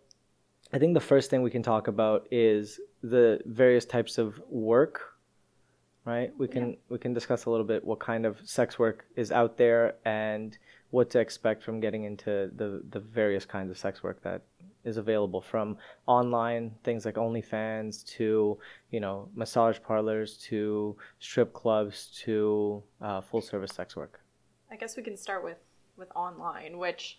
[0.73, 5.10] I think the first thing we can talk about is the various types of work.
[6.11, 6.33] Right?
[6.37, 9.57] We can we can discuss a little bit what kind of sex work is out
[9.57, 10.59] there and
[10.91, 14.43] what to expect from getting into the the various kinds of sex work that
[14.85, 18.59] is available from online things like OnlyFans to
[18.91, 24.21] you know massage parlors to strip clubs to uh, full service sex work.
[24.69, 25.59] I guess we can start with
[25.97, 27.19] with online, which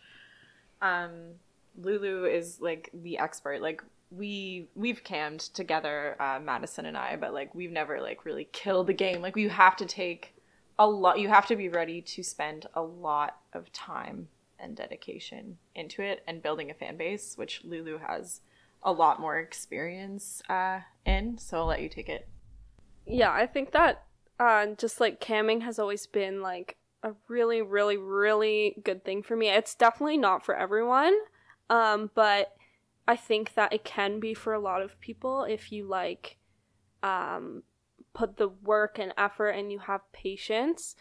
[0.81, 1.35] um,
[1.79, 3.61] Lulu is like the expert.
[3.61, 8.47] Like we we've cammed together, uh, Madison and I, but like we've never like really
[8.51, 9.21] killed the game.
[9.21, 10.35] Like you have to take
[10.77, 11.19] a lot.
[11.19, 14.27] You have to be ready to spend a lot of time
[14.59, 18.41] and dedication into it and building a fan base, which Lulu has
[18.83, 21.37] a lot more experience uh, in.
[21.37, 22.27] So I'll let you take it.
[23.05, 24.03] Yeah, I think that
[24.39, 29.35] uh, just like camming has always been like a really, really, really good thing for
[29.35, 29.49] me.
[29.49, 31.13] It's definitely not for everyone,
[31.71, 32.53] um, but
[33.07, 36.37] I think that it can be for a lot of people if you like
[37.01, 37.63] um,
[38.13, 40.95] put the work and effort and you have patience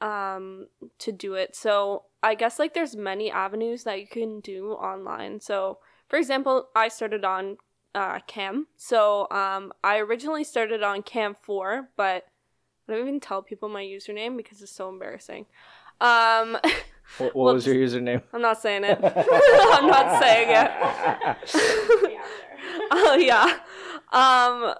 [0.00, 0.66] um,
[0.98, 1.54] to do it.
[1.54, 5.40] So I guess like there's many avenues that you can do online.
[5.40, 7.58] So for example, I started on
[7.94, 8.66] uh, Cam.
[8.76, 12.24] So um, I originally started on Cam 4, but
[12.88, 15.46] I don't even tell people my username because it's so embarrassing.
[16.00, 16.58] Um,
[17.18, 18.22] What, what Well, was your username?
[18.32, 18.98] I'm not saying it.
[19.02, 20.70] I'm not saying it.
[22.90, 23.58] oh yeah.
[24.12, 24.74] Um,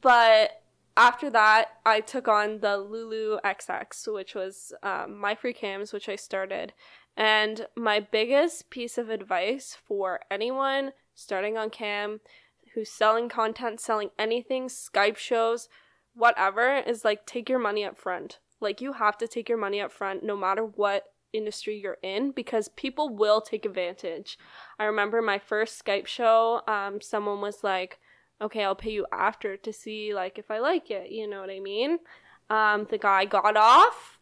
[0.00, 0.62] but
[0.96, 6.08] after that, I took on the Lulu XX, which was um, my free cams, which
[6.08, 6.72] I started.
[7.16, 12.20] And my biggest piece of advice for anyone starting on cam
[12.74, 15.68] who's selling content, selling anything, Skype shows,
[16.14, 18.38] whatever, is like take your money up front.
[18.60, 22.30] Like you have to take your money up front no matter what industry you're in
[22.30, 24.38] because people will take advantage.
[24.78, 27.98] I remember my first Skype show, um, someone was like,
[28.40, 31.50] okay, I'll pay you after to see like if I like it, you know what
[31.50, 31.98] I mean?
[32.50, 34.18] Um, the guy got off,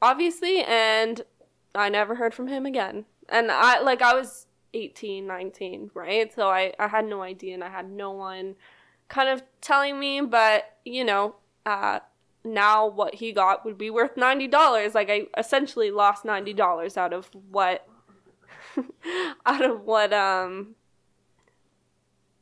[0.00, 1.22] obviously, and
[1.74, 3.04] I never heard from him again.
[3.28, 6.32] And I like I was 18, 19, right?
[6.34, 8.56] So I, I had no idea and I had no one
[9.08, 12.00] kind of telling me, but you know, uh
[12.54, 14.94] now what he got would be worth $90.
[14.94, 17.86] Like I essentially lost $90 out of what
[19.46, 20.74] out of what um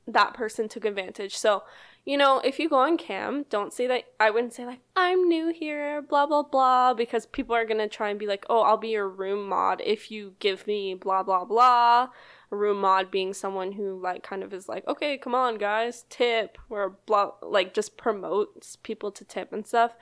[0.07, 1.37] that person took advantage.
[1.37, 1.64] So,
[2.05, 5.29] you know, if you go on cam, don't say that I wouldn't say like I'm
[5.29, 8.61] new here, blah blah blah because people are going to try and be like, "Oh,
[8.61, 12.09] I'll be your room mod if you give me blah blah blah."
[12.57, 16.59] Room mod being someone who like kind of is like, "Okay, come on guys, tip,"
[16.71, 19.95] or blah like just promotes people to tip and stuff.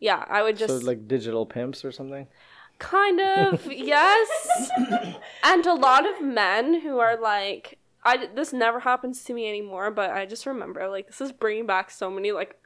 [0.00, 2.26] Yeah, I would just so like digital pimps or something.
[2.78, 4.70] Kind of, yes.
[5.44, 9.90] and a lot of men who are like, I this never happens to me anymore,
[9.90, 12.56] but I just remember like this is bringing back so many like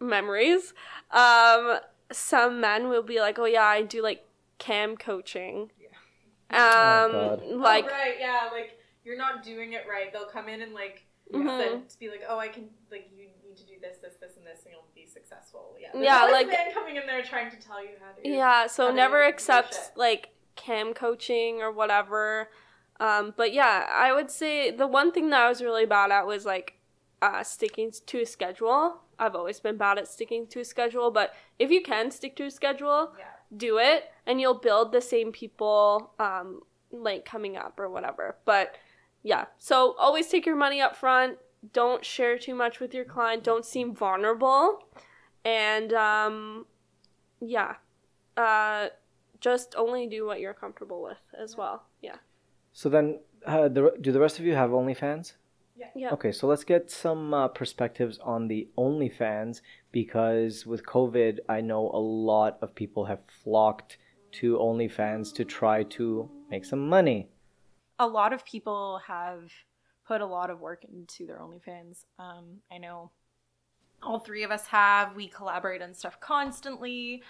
[0.00, 0.72] memories.
[1.10, 1.78] Um,
[2.10, 4.24] some men will be like, "Oh yeah, I do like
[4.58, 5.70] cam coaching."
[6.54, 7.42] Um, God.
[7.46, 10.12] like oh, right, yeah, like you're not doing it right.
[10.12, 11.58] They'll come in and like Mhm.
[11.58, 14.36] said, to be like, oh, I can like you need to do this, this, this,
[14.36, 15.76] and this, and you'll be successful.
[15.80, 18.28] Yeah, There's Yeah, like- man coming in there trying to tell you how to.
[18.28, 22.50] Yeah, so never accept like cam coaching or whatever.
[23.00, 26.26] Um, but yeah, I would say the one thing that I was really bad at
[26.26, 26.74] was like
[27.22, 29.00] uh, sticking to a schedule.
[29.18, 32.44] I've always been bad at sticking to a schedule, but if you can stick to
[32.44, 33.24] a schedule, Yeah.
[33.56, 38.36] do it, and you'll build the same people um, like coming up or whatever.
[38.44, 38.76] But
[39.22, 41.38] yeah, so always take your money up front.
[41.72, 43.44] Don't share too much with your client.
[43.44, 44.84] Don't seem vulnerable,
[45.44, 46.66] and um,
[47.40, 47.76] yeah,
[48.36, 48.88] uh,
[49.40, 51.84] just only do what you're comfortable with as well.
[52.00, 52.16] Yeah.
[52.72, 55.34] So then, uh, the, do the rest of you have OnlyFans?
[55.94, 56.12] Yeah.
[56.12, 61.90] Okay, so let's get some uh, perspectives on the OnlyFans because with COVID, I know
[61.92, 63.98] a lot of people have flocked
[64.32, 67.28] to OnlyFans to try to make some money.
[67.98, 69.50] a lot of people have
[70.06, 72.04] put a lot of work into their OnlyFans.
[72.18, 73.10] Um, I know
[74.02, 75.14] all three of us have.
[75.14, 77.22] We collaborate on stuff constantly,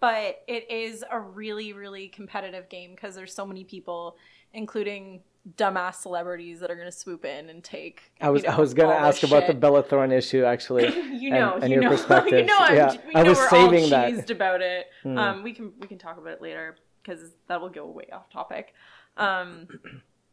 [0.00, 4.16] but it is a really, really competitive game because there's so many people,
[4.52, 5.22] including
[5.56, 8.12] dumbass celebrities, that are going to swoop in and take.
[8.20, 9.60] I was you know, I was gonna ask about the shit.
[9.60, 10.84] Bella Thorne issue actually.
[11.12, 12.32] you know, and, and you your know, perspectives.
[12.40, 14.12] you know, I'm, yeah, we I was we're saving all that.
[14.12, 14.86] cheesed about it.
[15.02, 15.18] Hmm.
[15.18, 18.30] Um, we can we can talk about it later because that will go way off
[18.30, 18.74] topic.
[19.16, 19.68] Um,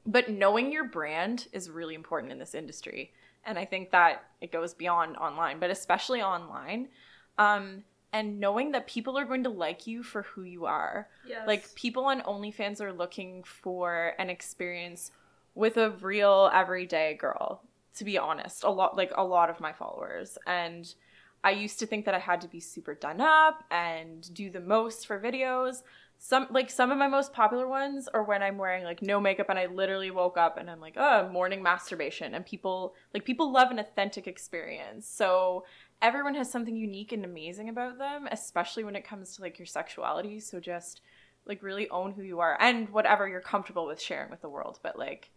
[0.06, 3.14] but knowing your brand is really important in this industry,
[3.46, 6.90] and I think that it goes beyond online, but especially online.
[7.38, 7.84] Um,
[8.16, 11.10] and knowing that people are going to like you for who you are.
[11.28, 11.46] Yes.
[11.46, 15.12] Like people on OnlyFans are looking for an experience
[15.54, 17.62] with a real everyday girl.
[17.98, 20.94] To be honest, a lot like a lot of my followers, and
[21.44, 24.60] I used to think that I had to be super done up and do the
[24.60, 25.84] most for videos.
[26.18, 29.48] Some like some of my most popular ones are when I'm wearing like no makeup
[29.50, 33.52] and I literally woke up and I'm like, oh, morning masturbation, and people like people
[33.52, 35.06] love an authentic experience.
[35.06, 35.66] So
[36.02, 39.66] everyone has something unique and amazing about them, especially when it comes to like your
[39.66, 40.40] sexuality.
[40.40, 41.02] So just
[41.46, 44.80] like really own who you are and whatever you're comfortable with sharing with the world.
[44.82, 45.32] But like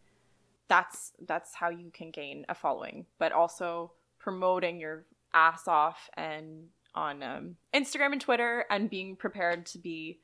[0.68, 6.64] that's that's how you can gain a following but also promoting your ass off and
[6.94, 10.20] on um, instagram and twitter and being prepared to be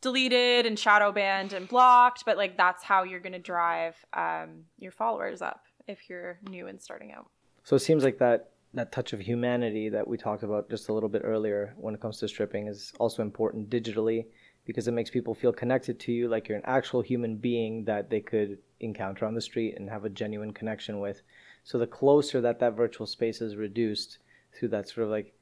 [0.00, 4.64] deleted and shadow banned and blocked but like that's how you're going to drive um,
[4.78, 7.26] your followers up if you're new and starting out
[7.64, 10.92] So it seems like that that touch of humanity that we talked about just a
[10.92, 14.26] little bit earlier when it comes to stripping is also important digitally
[14.64, 18.08] because it makes people feel connected to you like you're an actual human being that
[18.08, 21.22] they could encounter on the street and have a genuine connection with.
[21.64, 24.18] So the closer that that virtual space is reduced
[24.56, 25.34] through that sort of like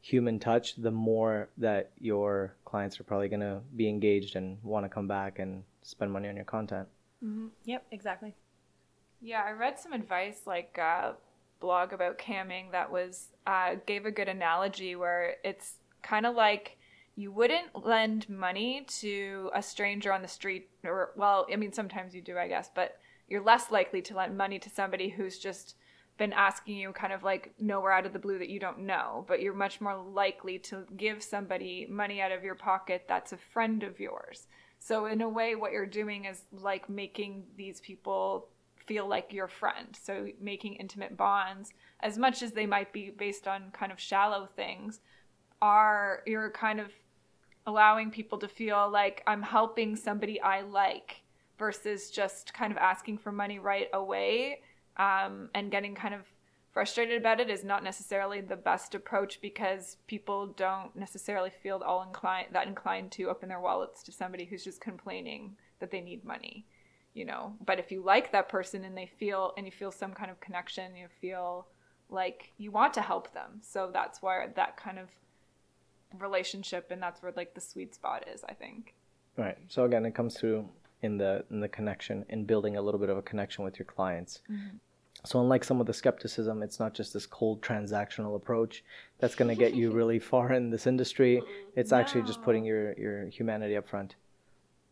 [0.00, 4.84] human touch, the more that your clients are probably going to be engaged and want
[4.84, 6.86] to come back and spend money on your content.
[7.64, 8.34] yep exactly
[9.20, 11.12] Yeah, I read some advice like uh,
[11.60, 16.76] blog about camming that was uh, gave a good analogy where it's kind of like
[17.16, 22.14] you wouldn't lend money to a stranger on the street or well, I mean sometimes
[22.14, 25.76] you do, I guess, but you're less likely to lend money to somebody who's just
[26.18, 29.24] been asking you kind of like nowhere out of the blue that you don't know,
[29.28, 33.36] but you're much more likely to give somebody money out of your pocket that's a
[33.36, 34.46] friend of yours.
[34.78, 38.48] So in a way what you're doing is like making these people
[38.86, 39.98] feel like your friend.
[40.00, 44.48] So making intimate bonds, as much as they might be based on kind of shallow
[44.56, 45.00] things,
[45.60, 46.92] are you're kind of
[47.66, 51.22] allowing people to feel like I'm helping somebody I like
[51.58, 54.60] versus just kind of asking for money right away
[54.96, 56.20] um, and getting kind of
[56.70, 62.02] frustrated about it is not necessarily the best approach because people don't necessarily feel all
[62.02, 66.22] inclined that inclined to open their wallets to somebody who's just complaining that they need
[66.24, 66.66] money
[67.16, 70.12] you know but if you like that person and they feel and you feel some
[70.12, 71.66] kind of connection you feel
[72.08, 75.08] like you want to help them so that's where that kind of
[76.20, 78.94] relationship and that's where like the sweet spot is i think
[79.36, 79.58] Right.
[79.68, 80.68] So again, it comes through
[81.02, 83.86] in the in the connection in building a little bit of a connection with your
[83.86, 84.40] clients.
[84.50, 84.76] Mm-hmm.
[85.24, 88.84] So unlike some of the skepticism, it's not just this cold transactional approach
[89.18, 91.42] that's going to get you really far in this industry.
[91.74, 94.16] It's actually just putting your your humanity up front.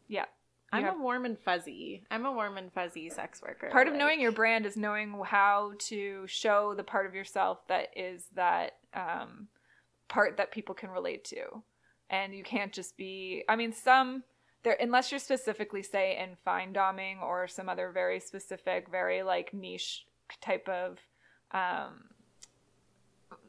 [0.08, 0.26] yeah
[0.74, 3.94] i'm have- a warm and fuzzy i'm a warm and fuzzy sex worker part of
[3.94, 8.26] like- knowing your brand is knowing how to show the part of yourself that is
[8.34, 9.48] that um,
[10.08, 11.62] part that people can relate to.
[12.10, 14.22] And you can't just be i mean some
[14.62, 20.06] there unless you're specifically say in findomming or some other very specific very like niche
[20.40, 20.98] type of
[21.52, 22.04] um,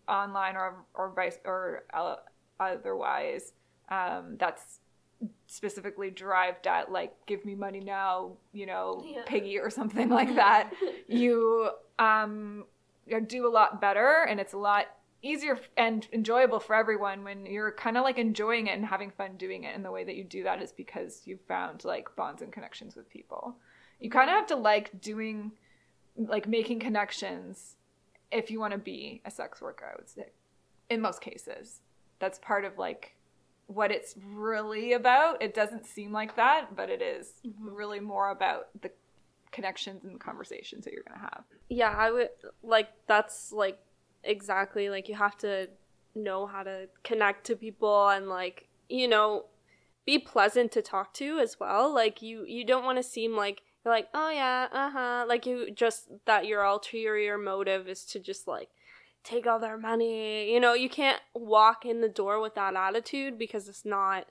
[0.08, 2.16] online or or vice or uh,
[2.60, 3.54] otherwise
[3.90, 4.80] um, that's
[5.48, 10.72] specifically derived at like give me money now you know piggy or something like that.
[11.08, 12.66] You um
[13.06, 14.88] you do a lot better and it's a lot
[15.22, 19.38] easier and enjoyable for everyone when you're kind of like enjoying it and having fun
[19.38, 19.76] doing it.
[19.76, 22.96] And the way that you do that is because you've found like bonds and connections
[22.96, 23.56] with people.
[24.00, 25.52] You kind of have to like doing
[26.18, 27.76] like making connections
[28.32, 30.28] if you want to be a sex worker i would say
[30.90, 31.82] in most cases.
[32.20, 33.15] That's part of like
[33.68, 35.42] what it's really about.
[35.42, 38.92] It doesn't seem like that, but it is really more about the
[39.52, 41.44] connections and conversations that you're going to have.
[41.70, 42.30] Yeah, I would
[42.62, 43.80] like that's like
[44.24, 45.70] exactly like you have to
[46.14, 49.46] know how to connect to people and like, you know,
[50.06, 51.94] be pleasant to talk to as well.
[51.94, 55.72] Like you you don't want to seem like you're like, "Oh yeah, uh-huh." Like you
[55.72, 58.70] just that your ulterior motive is to just like
[59.26, 60.52] take all their money.
[60.54, 64.28] You know, you can't walk in the door with that attitude because it's not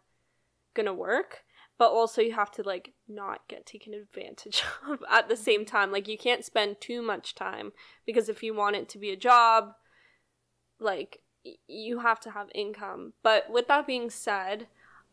[0.74, 1.44] going to work.
[1.76, 5.90] But also you have to like not get taken advantage of at the same time.
[5.90, 7.72] Like you can't spend too much time
[8.06, 9.72] because if you want it to be a job,
[10.78, 11.20] like
[11.66, 13.14] you have to have income.
[13.24, 14.68] But with that being said,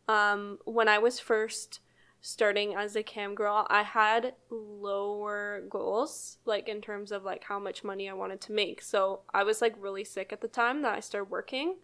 [0.08, 1.80] um when I was first
[2.22, 7.60] starting as a cam girl, I had lower goals, like in terms of like how
[7.60, 8.82] much money I wanted to make.
[8.82, 11.78] So I was like really sick at the time that I started working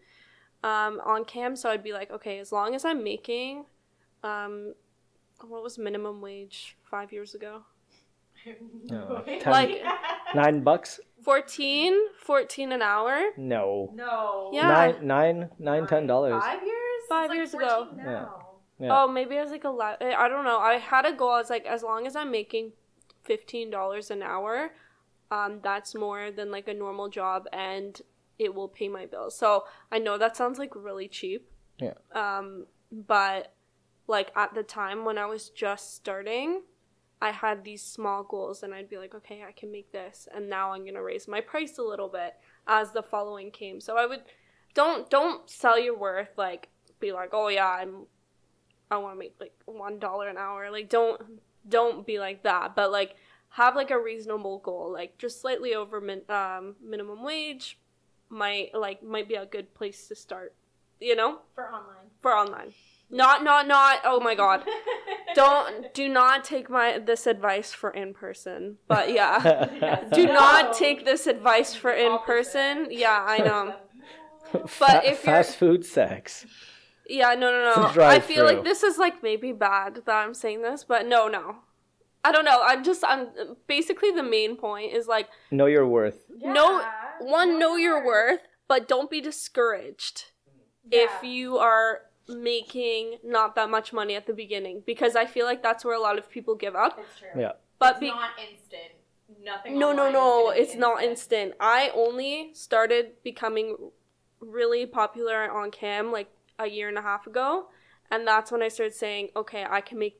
[0.64, 1.56] um, on cam.
[1.56, 3.66] So I'd be like, okay, as long as I'm making,
[4.24, 4.74] um,
[5.42, 7.64] what was minimum wage five years ago?
[8.88, 9.82] Ten- Like
[10.36, 11.00] nine bucks?
[11.24, 13.32] 14, 14 an hour.
[13.38, 13.92] No.
[13.96, 14.68] no Yeah.
[14.70, 16.42] Nine, nine, nine, ten dollars.
[16.42, 17.88] five years Five It's like years ago.
[17.90, 18.26] 14 Yeah.
[18.80, 18.90] Yeah.
[18.92, 20.02] Oh, maybe I was like a lot.
[20.02, 20.60] I don't know.
[20.60, 21.32] I had a goal.
[21.32, 22.74] I was like, as long as I'm making
[23.24, 24.72] fifteen dollars an hour,
[25.32, 28.00] um, that's more than like a normal job, and
[28.38, 29.36] it will pay my bills.
[29.38, 31.50] So I know that sounds like really cheap.
[31.80, 31.94] Yeah.
[32.14, 33.54] Um, but
[34.08, 36.62] like at the time when I was just starting,
[37.20, 40.50] I had these small goals, and I'd be like, okay, I can make this, and
[40.50, 42.36] now I'm gonna raise my price a little bit
[42.68, 43.82] as the following came.
[43.82, 44.22] So I would
[44.76, 48.06] don't don't sell your worth like be like, oh yeah, I'm
[48.90, 50.70] I want to make like one dollar an hour.
[50.72, 51.22] Like don't
[51.68, 53.16] don't be like that, but like
[53.50, 57.78] have like a reasonable goal, like just slightly over min- um, minimum wage,
[58.30, 60.54] might like might be a good place to start.
[61.00, 62.08] You know, For online.
[62.22, 62.74] for online.
[63.10, 64.00] Not not not.
[64.04, 64.64] Oh my god.
[65.36, 68.78] Don't do not take my this advice for in person.
[68.88, 72.88] But yeah, do not take this advice for in person.
[72.90, 73.76] Yeah, I know.
[74.68, 76.46] Fa- if you're- fast food sex.
[77.10, 78.04] Yeah, no, no, no.
[78.04, 81.58] I feel like this is like maybe bad that I'm saying this, but no, no.
[82.24, 82.62] I don't know.
[82.64, 83.28] I'm just I'm
[83.68, 86.26] basically the main point is like Know your worth.
[86.38, 86.52] Yeah.
[86.52, 86.84] no
[87.20, 90.32] one know your worth, but don't be discouraged
[90.92, 95.64] if you are making not that much money at the beginning because I feel like
[95.64, 97.00] that's where a lot of people give up.
[97.00, 97.42] It's true.
[97.42, 97.54] Yeah.
[97.80, 98.94] But be- not instant.
[99.44, 99.78] Nothing.
[99.78, 101.54] no, no, online no, gonna be it's not instant.
[101.60, 103.78] I only started becoming
[104.40, 106.30] really popular on cam like
[106.60, 107.68] a year and a half ago,
[108.12, 110.20] and that's when I started saying, okay, I can make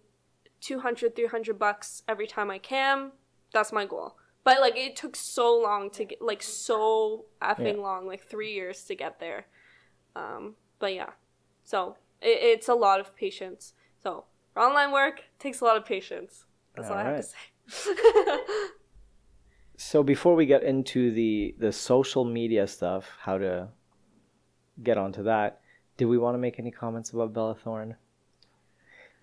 [0.62, 3.12] 200, 300 bucks every time I cam.
[3.54, 4.18] That's my goal.
[4.44, 7.82] But like it took so long to get like so effing Yeah.
[7.82, 9.48] long, like 3 years to get there.
[10.16, 11.12] Um, but yeah.
[11.64, 13.74] So, it, it's a lot of patience.
[14.04, 14.26] So,
[14.56, 16.46] online work takes a lot of patience.
[16.76, 18.38] That's all I have to say.
[19.80, 23.70] So before we get into the the social media stuff, how to
[24.82, 25.62] get onto that,
[25.98, 27.96] do we want to make any comments about Bella Thorne?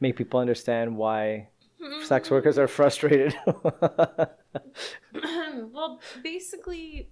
[0.00, 1.48] Make people understand why
[2.02, 3.34] sex workers are frustrated.
[5.72, 7.10] well, basically,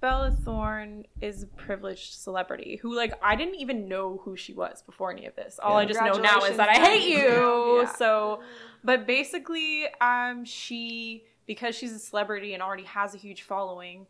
[0.00, 4.82] Bella Thorne is a privileged celebrity who, like, I didn't even know who she was
[4.82, 5.58] before any of this.
[5.62, 7.80] All I just know now is that I hate you.
[7.80, 7.92] Yeah.
[7.94, 8.42] So,
[8.84, 14.06] but basically, um, she because she's a celebrity and already has a huge following,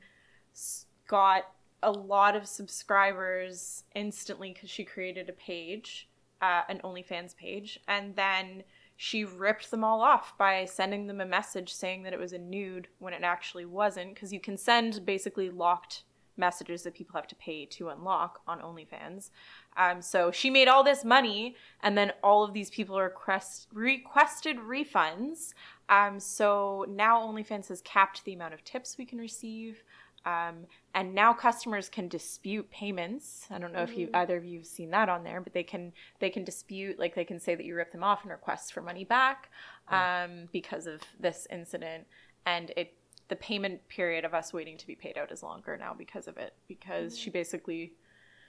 [0.54, 1.44] s- got
[1.82, 6.08] a lot of subscribers instantly because she created a page,
[6.40, 8.64] uh, an OnlyFans page, and then
[8.96, 12.38] she ripped them all off by sending them a message saying that it was a
[12.38, 16.04] nude when it actually wasn't because you can send basically locked
[16.38, 19.30] messages that people have to pay to unlock on OnlyFans.
[19.76, 24.58] Um, so she made all this money, and then all of these people request requested
[24.58, 25.52] refunds.
[25.88, 29.82] Um, so now OnlyFans has capped the amount of tips we can receive.
[30.26, 33.46] Um, and now customers can dispute payments.
[33.48, 35.62] I don't know if you either of you have seen that on there, but they
[35.62, 38.72] can they can dispute like they can say that you ripped them off and request
[38.72, 39.50] for money back
[39.88, 42.06] um, because of this incident.
[42.44, 42.94] And it
[43.28, 46.36] the payment period of us waiting to be paid out is longer now because of
[46.38, 47.92] it because she basically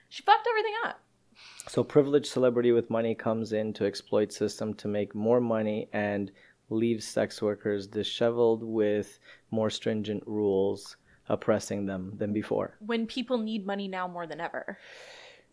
[0.08, 1.00] she fucked everything up.
[1.68, 6.32] so privileged celebrity with money comes in to exploit system to make more money and
[6.70, 9.18] leaves sex workers disheveled with
[9.50, 10.96] more stringent rules
[11.28, 12.76] oppressing them than before.
[12.80, 14.78] when people need money now more than ever.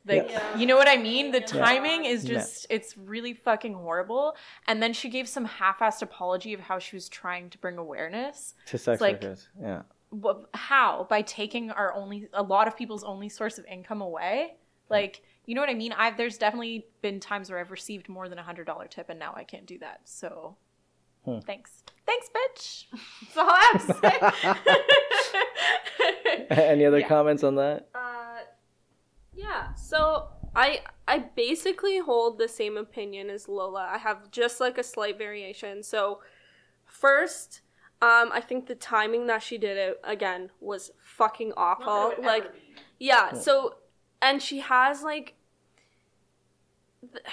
[0.07, 1.32] Like, you know what I mean?
[1.32, 2.36] The timing is Yeah.
[2.36, 4.36] just, it's really fucking horrible.
[4.67, 7.78] And then she gave some half assed apology of how she was trying to bring
[7.80, 8.53] awareness.
[8.67, 9.47] To sex like- workers.
[9.59, 9.82] Yeah.
[10.11, 11.07] Wha- How?
[11.09, 14.53] By taking our only, a lot of people's only source of income away?
[14.89, 15.91] Like, you know what I mean?
[15.91, 19.34] I've, there's definitely been times where I've received more than a $100 tip and now
[19.36, 20.01] I can't do that.
[20.05, 20.55] So,
[21.26, 21.39] Hmm.
[21.39, 21.84] thanks.
[22.05, 22.86] Thanks, bitch.
[23.21, 23.93] That's all I have to
[26.47, 26.55] say.
[26.63, 27.07] Any other Yeah.
[27.07, 27.89] comments on that?
[27.95, 28.39] Uh,
[29.34, 29.73] yeah.
[29.73, 33.89] So I I basically hold the same opinion as Lola.
[33.91, 35.82] I have just like a slight variation.
[35.84, 36.19] So
[36.86, 37.61] first,
[38.01, 42.13] um, I think the timing that she did it again was fucking awful.
[42.23, 42.45] Like,
[42.99, 43.34] yeah.
[43.34, 43.78] So,
[44.21, 45.34] and she has like.
[47.01, 47.26] th-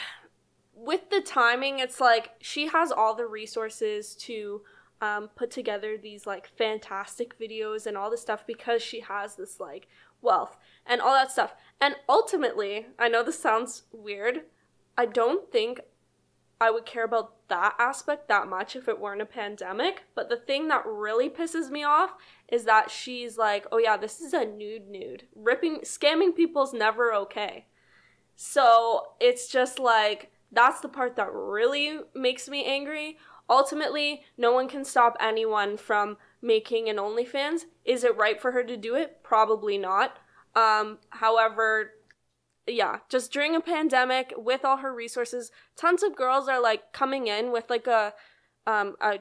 [0.84, 4.62] with the timing, it's like she has all the resources to
[5.00, 9.60] um, put together these like fantastic videos and all this stuff because she has this
[9.60, 9.86] like
[10.20, 11.54] wealth and all that stuff.
[11.80, 14.42] And ultimately, I know this sounds weird.
[14.98, 15.80] I don't think
[16.60, 20.02] I would care about that aspect that much if it weren't a pandemic.
[20.16, 22.14] But the thing that really pisses me off
[22.48, 25.28] is that she's like, oh yeah, this is a nude nude.
[25.36, 27.66] Ripping, scamming people's never okay.
[28.34, 33.18] So it's just like, that's the part that really makes me angry.
[33.48, 37.62] Ultimately, no one can stop anyone from making an OnlyFans.
[37.84, 39.22] Is it right for her to do it?
[39.22, 40.18] Probably not.
[40.54, 41.92] Um, however,
[42.66, 47.26] yeah, just during a pandemic with all her resources, tons of girls are like coming
[47.26, 48.14] in with like a
[48.66, 49.18] um a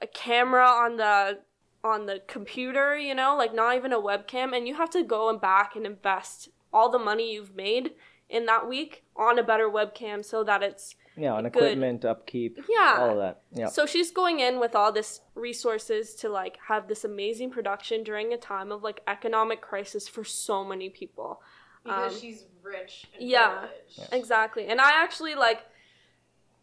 [0.00, 1.40] a camera on the
[1.82, 5.28] on the computer, you know, like not even a webcam and you have to go
[5.28, 7.92] and back and invest all the money you've made
[8.28, 11.56] in that week on a better webcam so that it's Yeah, on Good.
[11.56, 12.96] equipment, upkeep, Yeah.
[12.98, 13.42] all of that.
[13.52, 13.68] Yeah.
[13.68, 18.32] so she's going in with all this resources to like have this amazing production during
[18.32, 21.40] a time of like economic crisis for so many people.
[21.84, 23.06] because Um, she's rich.
[23.14, 23.48] And yeah.
[23.58, 24.12] privileged.
[24.12, 24.66] Exactly.
[24.66, 25.64] And I actually like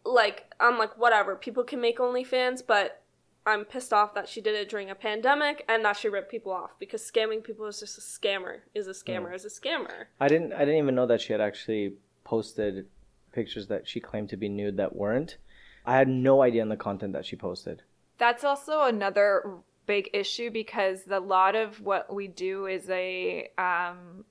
[0.06, 1.36] like I'm like whatever.
[1.36, 3.02] People can make OnlyFans, but
[3.46, 6.52] I'm pissed off that she did it during a pandemic and that she ripped people
[6.52, 8.60] off because scamming people is just a scammer.
[8.74, 10.06] Is a scammer is a scammer.
[10.20, 12.88] I didn't I didn't even know that she had actually posted
[13.34, 15.38] pictures that she claimed to be nude that weren't.
[15.86, 17.84] I had no idea in the content that she posted.
[18.18, 24.24] That's also another big issue because a lot of what we do is a um,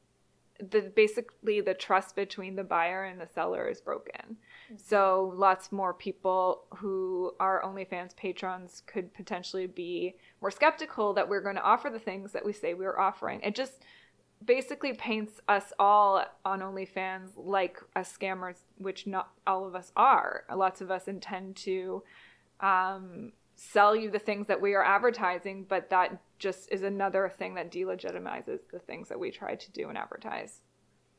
[0.58, 4.38] the basically the trust between the buyer and the seller is broken.
[4.76, 11.40] So lots more people who are OnlyFans patrons could potentially be more skeptical that we're
[11.40, 13.40] going to offer the things that we say we're offering.
[13.42, 13.84] It just
[14.44, 20.44] basically paints us all on OnlyFans like a scammers, which not all of us are.
[20.54, 22.02] Lots of us intend to
[22.60, 27.54] um, sell you the things that we are advertising, but that just is another thing
[27.54, 30.60] that delegitimizes the things that we try to do and advertise.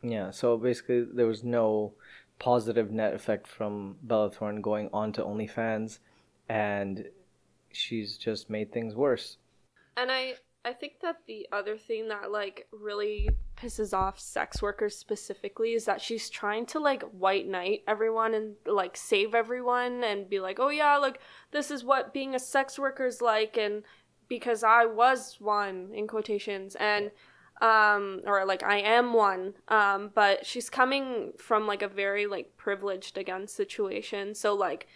[0.02, 1.94] Yeah, so basically there was no
[2.44, 6.00] positive net effect from Bella Thorne going on to OnlyFans
[6.50, 7.06] and
[7.72, 9.38] she's just made things worse.
[9.96, 10.34] And I
[10.66, 15.86] I think that the other thing that like really pisses off sex workers specifically is
[15.86, 20.60] that she's trying to like white knight everyone and like save everyone and be like,
[20.60, 21.20] "Oh yeah, look,
[21.52, 23.84] this is what being a sex worker is like and
[24.28, 27.10] because I was one in quotations and
[27.62, 32.58] um or like I am one um but she's coming from like a very like
[32.58, 34.88] privileged again situation so like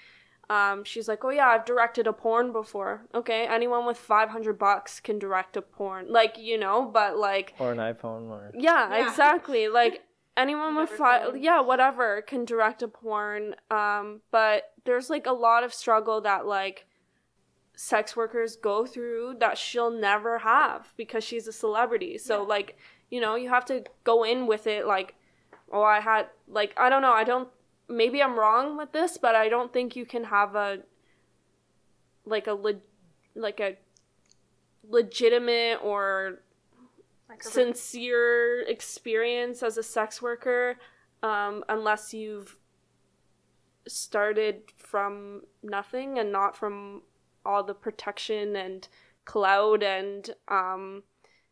[0.49, 4.99] um she's like oh yeah I've directed a porn before okay anyone with 500 bucks
[4.99, 9.07] can direct a porn like you know but like Or an iPhone or yeah, Yeah.
[9.07, 10.03] exactly like
[10.37, 11.41] anyone with five phone.
[11.41, 16.45] yeah whatever can direct a porn um but there's like a lot of struggle that
[16.45, 16.85] like
[17.79, 22.17] sex workers go through that she'll never have because she's a celebrity.
[22.17, 22.75] So like
[23.09, 25.15] you know you have to go in with it like
[25.71, 27.49] oh i had like i don't know i don't
[27.87, 30.79] maybe i'm wrong with this but i don't think you can have a
[32.25, 32.81] like a le-
[33.35, 33.77] like a
[34.89, 36.39] legitimate or
[37.39, 40.75] sincere experience as a sex worker
[41.23, 42.57] um, unless you've
[43.87, 47.01] started from nothing and not from
[47.47, 48.87] all the protection and
[49.25, 51.03] cloud and um,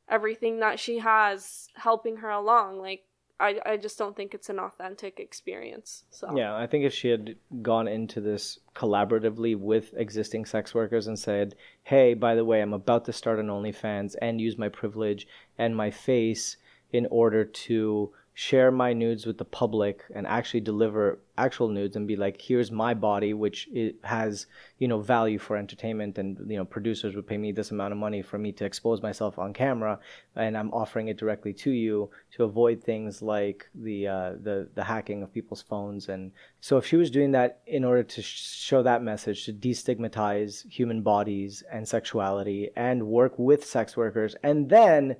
[0.09, 2.79] everything that she has helping her along.
[2.79, 3.03] Like
[3.39, 6.35] I, I just don't think it's an authentic experience so.
[6.37, 11.17] Yeah, I think if she had gone into this collaboratively with existing sex workers and
[11.17, 15.27] said, "Hey, by the way, I'm about to start an OnlyFans and use my privilege
[15.57, 16.57] and my face
[16.91, 22.05] in order to share my nudes with the public and actually deliver actual nudes and
[22.05, 24.45] be like, here's my body, which it has,
[24.77, 27.97] you know, value for entertainment and, you know, producers would pay me this amount of
[27.97, 29.97] money for me to expose myself on camera
[30.35, 34.83] and I'm offering it directly to you to avoid things like the, uh, the, the
[34.83, 36.09] hacking of people's phones.
[36.09, 39.53] And so if she was doing that in order to sh- show that message, to
[39.53, 45.15] destigmatize human bodies and sexuality and work with sex workers and then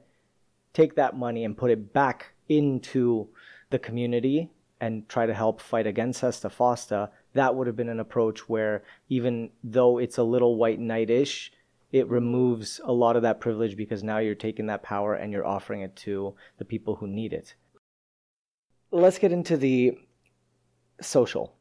[0.74, 3.28] take that money and put it back into
[3.70, 8.00] the community and try to help fight against SESTA FOSTA, that would have been an
[8.00, 11.52] approach where even though it's a little white knight-ish,
[11.92, 15.46] it removes a lot of that privilege because now you're taking that power and you're
[15.46, 17.56] offering it to the people who need it.
[18.92, 19.98] Let's get into the
[21.02, 21.56] social.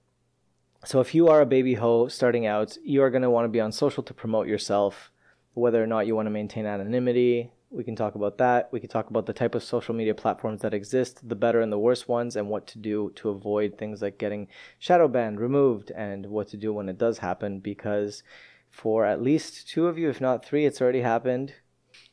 [0.84, 3.48] So if you are a baby hoe starting out, you are going to want to
[3.48, 5.10] be on social to promote yourself,
[5.54, 8.68] whether or not you want to maintain anonymity, we can talk about that.
[8.72, 11.72] We can talk about the type of social media platforms that exist, the better and
[11.72, 14.48] the worst ones, and what to do to avoid things like getting
[14.78, 17.58] shadow banned, removed, and what to do when it does happen.
[17.58, 18.22] Because
[18.70, 21.54] for at least two of you, if not three, it's already happened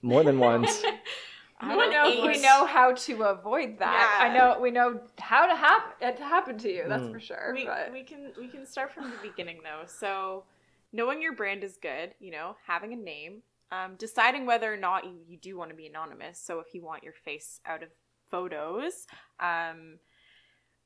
[0.01, 0.83] more than once.
[1.63, 4.17] I don't know if we know how to avoid that.
[4.19, 4.27] Yeah.
[4.27, 6.85] I know we know how to happen it to happen to you.
[6.87, 7.13] That's Mm.
[7.13, 7.51] for sure.
[7.53, 10.43] we, but we can we can start from the beginning though so
[10.91, 15.05] knowing your brand is good you know having a name um, deciding whether or not
[15.05, 17.89] you, you do want to be anonymous so if you want your face out of
[18.29, 19.07] photos
[19.39, 19.97] um,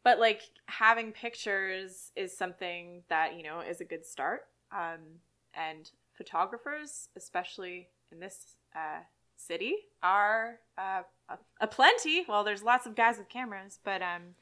[0.03, 4.99] but like having pictures is something that you know is a good start um,
[5.53, 9.01] and photographers especially in this uh,
[9.37, 11.01] city are uh,
[11.59, 14.35] a, plenty well there's lots of guys with cameras but um,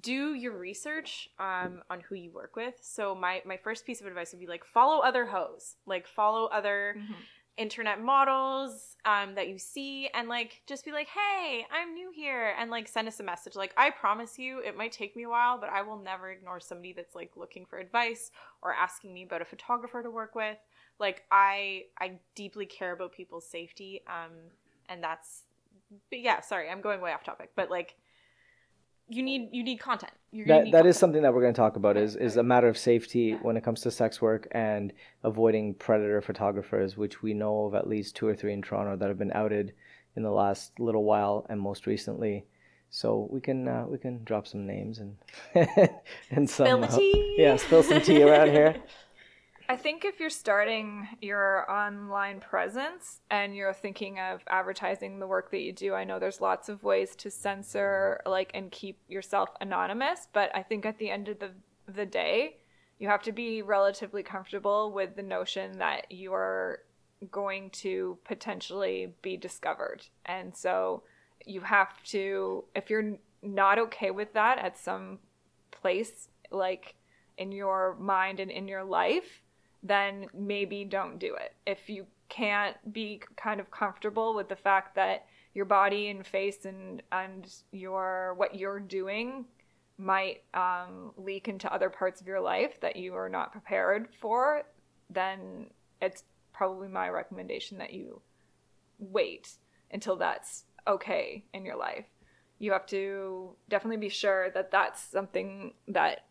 [0.00, 2.74] do your research um, on who you work with.
[2.80, 6.46] So my my first piece of advice would be like follow other hoes, like follow
[6.46, 7.14] other Mhm.
[7.56, 12.54] Internet models um, that you see, and like just be like, hey, I'm new here,
[12.58, 13.56] and like send us a message.
[13.56, 16.60] Like I promise you, it might take me a while, but I will never ignore
[16.60, 18.30] somebody that's like looking for advice
[18.62, 20.58] or asking me about a photographer to work with.
[20.98, 24.32] Like I I deeply care about people's safety, um,
[24.88, 25.42] and that's.
[26.10, 27.96] Yeah, sorry, I'm going way off topic, but like
[29.08, 30.12] you need you need content.
[30.30, 30.96] You're that that is content.
[30.96, 33.64] something that we're going to talk about is is a matter of safety when it
[33.64, 34.92] comes to sex work and
[35.24, 39.08] avoiding predator photographers which we know of at least two or three in Toronto that
[39.08, 39.74] have been outed
[40.16, 42.44] in the last little while and most recently.
[42.90, 45.16] So we can uh, we can drop some names and
[46.30, 46.98] and some uh,
[47.36, 48.22] yeah spill some tea.
[48.22, 48.76] around here
[49.72, 55.50] I think if you're starting your online presence and you're thinking of advertising the work
[55.50, 59.48] that you do, I know there's lots of ways to censor like and keep yourself
[59.62, 61.52] anonymous, but I think at the end of the
[61.90, 62.56] the day,
[62.98, 66.80] you have to be relatively comfortable with the notion that you are
[67.30, 70.02] going to potentially be discovered.
[70.26, 71.02] And so
[71.46, 75.20] you have to if you're not okay with that at some
[75.70, 76.94] place like
[77.38, 79.41] in your mind and in your life,
[79.82, 81.54] then maybe don't do it.
[81.66, 86.64] If you can't be kind of comfortable with the fact that your body and face
[86.64, 89.44] and and your what you're doing
[89.98, 94.62] might um, leak into other parts of your life that you are not prepared for,
[95.10, 95.66] then
[96.00, 98.20] it's probably my recommendation that you
[98.98, 99.50] wait
[99.90, 102.06] until that's okay in your life.
[102.58, 106.26] You have to definitely be sure that that's something that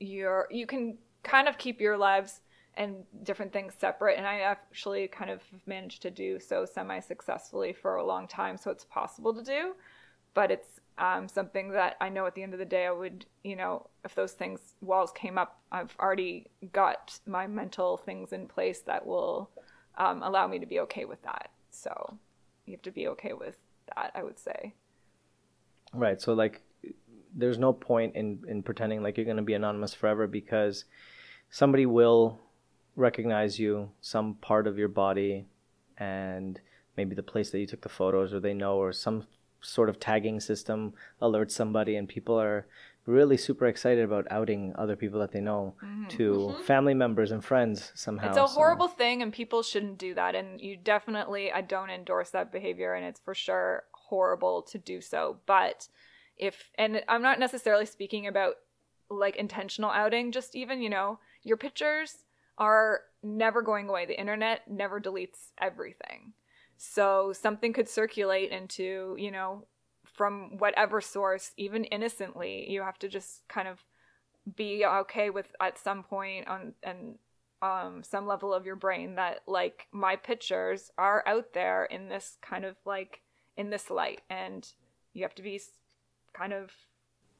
[0.00, 2.40] you're you can kind of keep your lives
[2.78, 7.72] and different things separate and i actually kind of managed to do so semi successfully
[7.72, 9.74] for a long time so it's possible to do
[10.34, 13.26] but it's um, something that i know at the end of the day i would
[13.44, 18.46] you know if those things walls came up i've already got my mental things in
[18.46, 19.50] place that will
[19.98, 22.18] um, allow me to be okay with that so
[22.66, 23.58] you have to be okay with
[23.94, 24.72] that i would say
[25.92, 26.20] Right.
[26.20, 26.60] So like
[27.34, 30.84] there's no point in in pretending like you're going to be anonymous forever because
[31.50, 32.40] somebody will
[32.98, 35.46] recognize you, some part of your body
[35.96, 36.60] and
[36.96, 39.26] maybe the place that you took the photos or they know or some
[39.60, 42.66] sort of tagging system alerts somebody and people are
[43.06, 45.74] really super excited about outing other people that they know
[46.10, 48.28] to family members and friends somehow.
[48.28, 48.38] Mm-hmm.
[48.38, 50.34] It's a so- horrible thing, and people shouldn't do that.
[50.34, 55.00] And you definitely, I don't endorse that behavior, and it's for sure horrible to do
[55.00, 55.38] so.
[55.46, 55.88] But
[56.36, 58.56] if, and I'm not necessarily speaking about
[59.08, 62.24] like intentional outing, just even, you know, your pictures
[62.58, 64.06] are never going away.
[64.06, 66.34] The internet never deletes everything.
[66.76, 69.64] So something could circulate into, you know,
[70.04, 72.70] from whatever source, even innocently.
[72.70, 73.84] You have to just kind of
[74.56, 77.18] be okay with at some point on and
[77.60, 82.38] um some level of your brain that like my pictures are out there in this
[82.40, 83.20] kind of like
[83.56, 84.72] in this light and
[85.12, 85.60] you have to be
[86.32, 86.70] kind of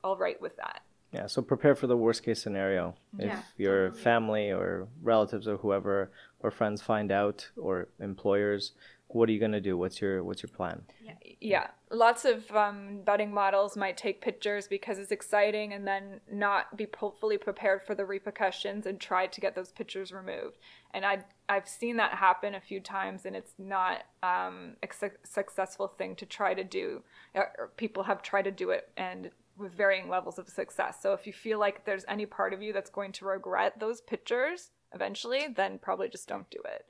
[0.02, 0.82] all right with that
[1.12, 2.94] Yeah, so prepare for the worst case scenario.
[3.18, 8.72] If Yeah, your family or relatives or whoever or friends find out or employers,
[9.08, 9.78] what are you gonna do?
[9.78, 10.82] What's your what's your plan?
[11.00, 11.66] yeah Yeah.
[11.90, 16.86] lots of um, budding models might take pictures because it's exciting and then not be
[17.20, 20.58] fully prepared for the repercussions and try to get those pictures removed
[20.92, 25.10] and I, i've seen that happen a few times and it's not um, a su-
[25.24, 27.02] successful thing to try to do
[27.34, 30.98] or people have tried to do it and with varying levels of success.
[31.02, 34.00] So if you feel like there's any part of you that's going to regret those
[34.00, 36.86] pictures eventually then probably just don't do it.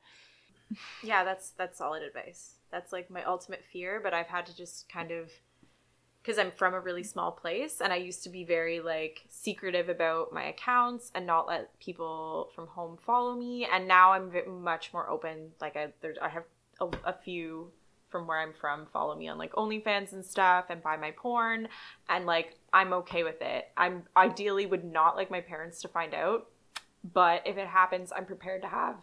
[1.03, 2.57] Yeah, that's that's solid advice.
[2.71, 5.31] That's like my ultimate fear, but I've had to just kind of
[6.23, 9.89] because I'm from a really small place and I used to be very like secretive
[9.89, 13.67] about my accounts and not let people from home follow me.
[13.73, 14.31] And now I'm
[14.63, 15.53] much more open.
[15.61, 15.89] Like I
[16.21, 16.45] I have
[16.81, 17.73] a, a few
[18.11, 21.69] from where I'm from follow me on like OnlyFans and stuff and buy my porn
[22.09, 23.69] and like I'm okay with it.
[23.77, 26.49] I'm ideally would not like my parents to find out,
[27.13, 28.97] but if it happens, I'm prepared to have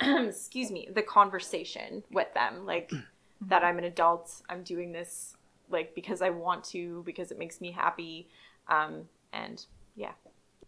[0.28, 2.90] excuse me, the conversation with them, like
[3.42, 5.36] that I'm an adult, I'm doing this
[5.70, 8.28] like because I want to, because it makes me happy,
[8.68, 9.64] um, and
[9.96, 10.12] yeah,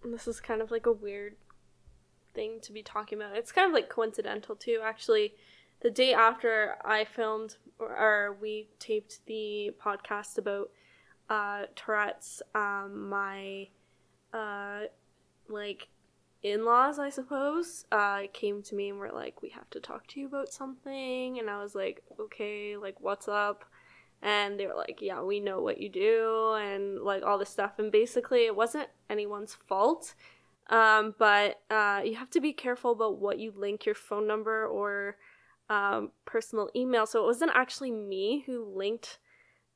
[0.05, 1.37] this is kind of like a weird
[2.35, 3.37] thing to be talking about.
[3.37, 4.81] It's kind of like coincidental too.
[4.83, 5.35] Actually,
[5.85, 10.71] the day after I filmed or, we taped the podcast about
[11.29, 13.69] uh, Tourette's, um, my
[14.33, 14.85] uh,
[15.49, 15.89] like
[16.43, 20.21] in-laws, I suppose, uh, came to me and were like, "We have to talk to
[20.21, 23.65] you about something," and I was like, "Okay, like what's up?"
[24.23, 27.79] and they were like, "Yeah, we know what you do," and like all this stuff.
[27.79, 30.15] And basically, it wasn't anyone's fault,
[30.71, 34.67] um, but uh, you have to be careful about what you link your phone number
[34.67, 35.17] or
[35.69, 37.07] um, personal email.
[37.07, 39.19] So it wasn't actually me who linked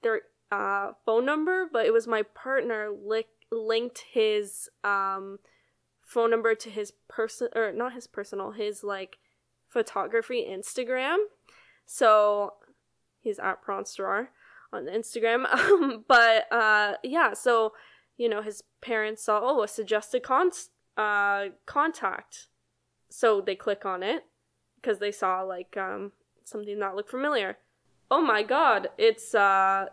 [0.03, 5.39] their uh, phone number, but it was my partner li- linked his um,
[6.03, 9.19] phone number to his person or not his personal, his like
[9.69, 11.19] photography Instagram.
[11.87, 12.55] So
[13.21, 14.29] he's at Prawnstrar.
[14.73, 15.47] on Instagram.
[15.51, 17.73] Um, but uh, yeah, so
[18.17, 20.51] you know his parents saw oh a suggested con-
[20.97, 22.49] uh, contact,
[23.09, 24.25] so they click on it
[24.81, 26.13] because they saw like um,
[26.45, 27.59] something that looked familiar.
[28.11, 29.87] Oh my god, it's uh,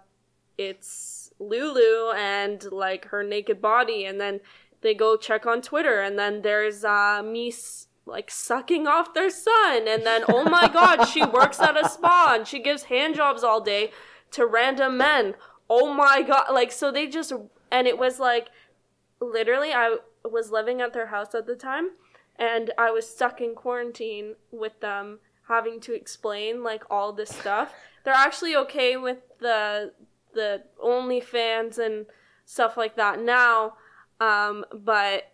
[0.58, 4.40] it's Lulu and like her naked body, and then
[4.82, 7.54] they go check on Twitter, and then there's uh, me.
[8.08, 12.36] Like sucking off their son and then oh my god she works at a spa
[12.36, 13.90] and she gives hand jobs all day
[14.30, 15.34] to random men
[15.72, 17.34] oh my god like so they just
[17.72, 18.50] and it was like
[19.20, 21.90] literally i was living at their house at the time
[22.38, 27.74] and i was stuck in quarantine with them having to explain like all this stuff.
[28.04, 29.94] They're actually okay with the
[30.34, 32.06] the OnlyFans and
[32.46, 33.74] stuff like that now
[34.20, 35.32] um but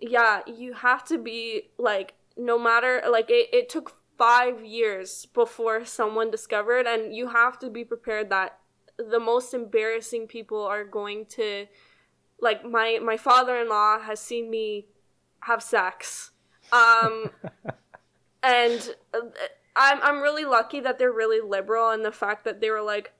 [0.00, 5.84] yeah you have to be like no matter like it, it took five years before
[5.84, 8.58] someone discovered and you have to be prepared that
[8.96, 11.66] the most embarrassing people are going to
[12.40, 14.86] like my my father-in-law has seen me
[15.42, 16.32] have sex
[16.72, 17.30] um
[18.42, 19.20] and uh,
[19.76, 23.12] i'm i'm really lucky that they're really liberal and the fact that they were like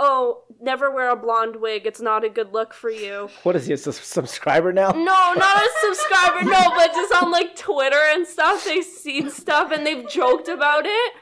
[0.00, 3.66] oh never wear a blonde wig it's not a good look for you What is
[3.66, 4.90] he, a sus- subscriber now?
[4.90, 9.70] no, not a subscriber, no, but just on like Twitter and stuff, they've seen stuff
[9.70, 11.12] and they've joked about it.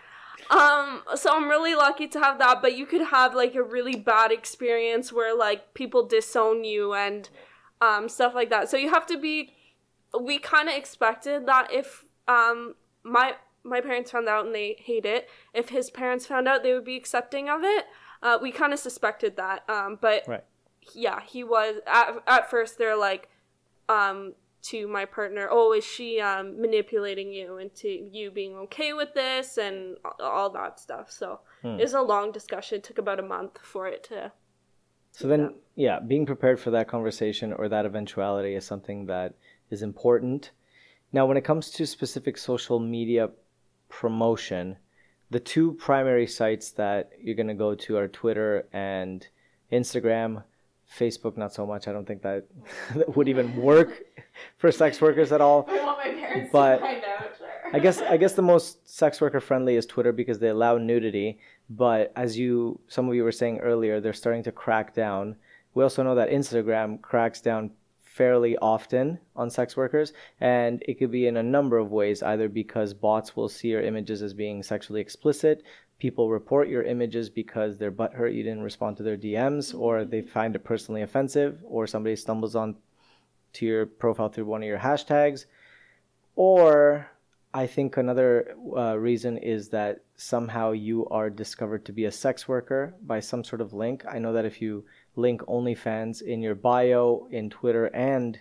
[0.51, 3.97] Um, so I'm really lucky to have that, but you could have like a really
[3.97, 7.29] bad experience where like people disown you and
[7.83, 8.71] um stuff like that.
[8.71, 9.53] So you have to be
[10.19, 15.05] we kind of expected that if um my my parents found out and they hate
[15.05, 17.85] it, if his parents found out they would be accepting of it.
[18.23, 19.69] Uh, we kind of suspected that.
[19.69, 20.45] Um, but Right.
[20.95, 23.29] yeah, he was at, at first they're like
[23.89, 29.15] um to my partner, "Oh, is she um manipulating you into you being okay with
[29.15, 31.79] this and all that stuff." So, Hmm.
[31.79, 32.77] it was a long discussion.
[32.77, 34.33] It took about a month for it to
[35.13, 39.35] So then, yeah, being prepared for that conversation or that eventuality is something that
[39.71, 40.51] is important.
[41.12, 43.31] Now, when it comes to specific social media
[43.89, 44.77] promotion,
[45.31, 49.27] the two primary sites that you're going to go to are Twitter and
[49.73, 50.45] Instagram.
[50.99, 51.87] Facebook, not so much.
[51.87, 52.47] I don't think that,
[52.97, 54.03] that would even work
[54.59, 55.66] for sex workers at all.
[55.68, 57.21] I want my parents But- to find out.
[57.73, 61.39] I guess I guess the most sex worker friendly is Twitter because they allow nudity.
[61.68, 65.37] But as you some of you were saying earlier, they're starting to crack down.
[65.75, 67.71] We also know that Instagram cracks down
[68.11, 72.23] fairly often on sex workers, and it could be in a number of ways.
[72.23, 75.63] Either because bots will see your images as being sexually explicit,
[75.99, 80.23] people report your images because they're butthurt you didn't respond to their DMs, or they
[80.23, 82.75] find it personally offensive, or somebody stumbles on
[83.53, 85.47] to your profile through one of your hashtags,
[86.35, 87.09] or
[87.55, 92.49] I think another uh, reason is that somehow you are discovered to be a sex
[92.49, 94.05] worker by some sort of link.
[94.09, 94.85] I know that if you
[95.17, 98.39] link OnlyFans in your bio, in Twitter and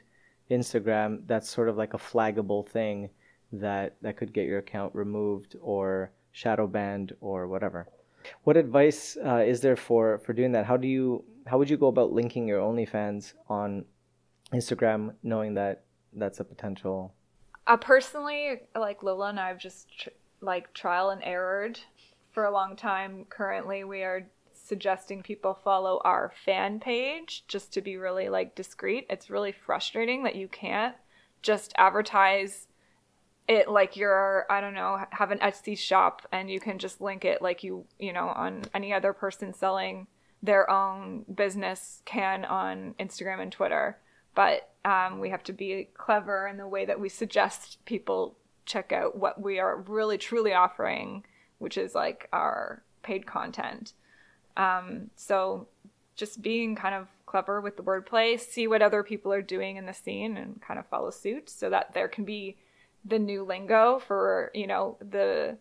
[0.51, 3.09] Instagram, that's sort of like a flaggable thing
[3.51, 7.87] that that could get your account removed or shadow banned or whatever.
[8.43, 10.65] What advice uh, is there for for doing that?
[10.65, 13.85] How do you how would you go about linking your OnlyFans on
[14.53, 17.13] Instagram, knowing that that's a potential
[17.67, 20.09] Uh, personally, like Lola and I have just tr-
[20.41, 21.79] like trial and errored
[22.31, 23.25] for a long time.
[23.29, 24.27] Currently, we are
[24.69, 29.07] suggesting people follow our fan page just to be really like discreet.
[29.09, 30.95] It's really frustrating that you can't
[31.41, 32.67] just advertise
[33.47, 37.25] it like you're I don't know have an Etsy shop and you can just link
[37.25, 40.05] it like you you know on any other person selling
[40.43, 43.97] their own business can on Instagram and Twitter.
[44.35, 48.91] But um, we have to be clever in the way that we suggest people check
[48.91, 51.25] out what we are really truly offering,
[51.57, 53.93] which is like our paid content.
[54.59, 55.67] Um, so
[56.15, 59.85] just being kind of clever with the wordplay, see what other people are doing in
[59.85, 62.57] the scene and kind of follow suit so that there can be
[63.05, 65.57] the new lingo for, you know, the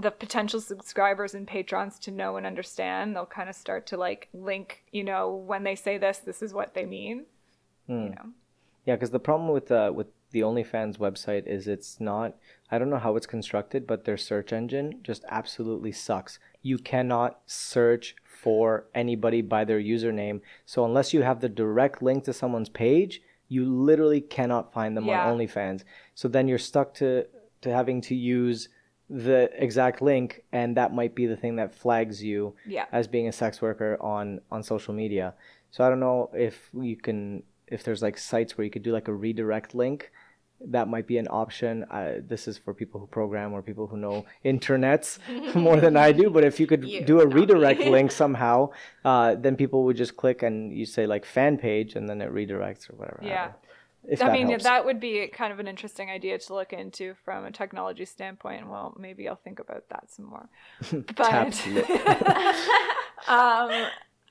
[0.00, 3.16] the potential subscribers and patrons to know and understand.
[3.16, 6.54] They'll kind of start to like link, you know, when they say this, this is
[6.54, 7.26] what they mean.
[7.88, 8.32] You know.
[8.84, 12.36] Yeah, because the problem with uh, with the OnlyFans website is it's not.
[12.70, 16.38] I don't know how it's constructed, but their search engine just absolutely sucks.
[16.68, 18.66] You cannot search for
[19.02, 20.38] anybody by their username.
[20.72, 23.14] So unless you have the direct link to someone's page,
[23.48, 25.24] you literally cannot find them Yeah.
[25.26, 25.80] on OnlyFans.
[26.14, 27.08] So then you're stuck to
[27.64, 28.68] to having to use
[29.26, 32.86] the exact link, and that might be the thing that flags you Yeah.
[32.98, 35.26] as being a sex worker on on social media.
[35.72, 36.54] So I don't know if
[36.90, 40.10] you can if there's like sites where you could do like a redirect link
[40.66, 41.84] that might be an option.
[41.84, 45.18] Uh, this is for people who program or people who know internets
[45.54, 46.30] more than I do.
[46.30, 48.70] But if you could You, do a redirect link somehow,
[49.04, 52.32] uh, then people would just click and you say like fan page, and then it
[52.32, 53.20] redirects or whatever.
[53.22, 53.52] Yeah.
[54.08, 54.64] If I that mean, helps.
[54.64, 58.68] that would be kind of an interesting idea to look into from a technology standpoint.
[58.68, 60.48] Well, maybe I'll think about that some more.
[61.16, 61.30] But
[63.28, 63.70] um,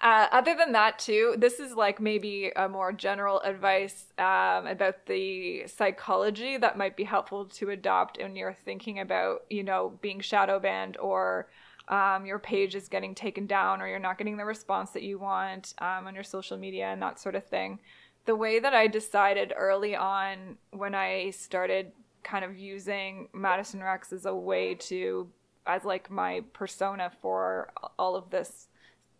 [0.08, 5.06] uh, other than that, too, this is like maybe a more general advice um, about
[5.06, 10.22] the psychology that might be helpful to adopt when you're thinking about, you know, being
[10.22, 11.50] shadow banned or
[11.90, 15.20] um, your page is getting taken down or you're not getting the response that you
[15.20, 17.78] want um, on your social media and that sort of thing.
[18.24, 21.92] The way that I decided early on when I started
[22.24, 25.28] kind of using Madison Rex as a way to,
[25.66, 28.70] as like my persona for all of this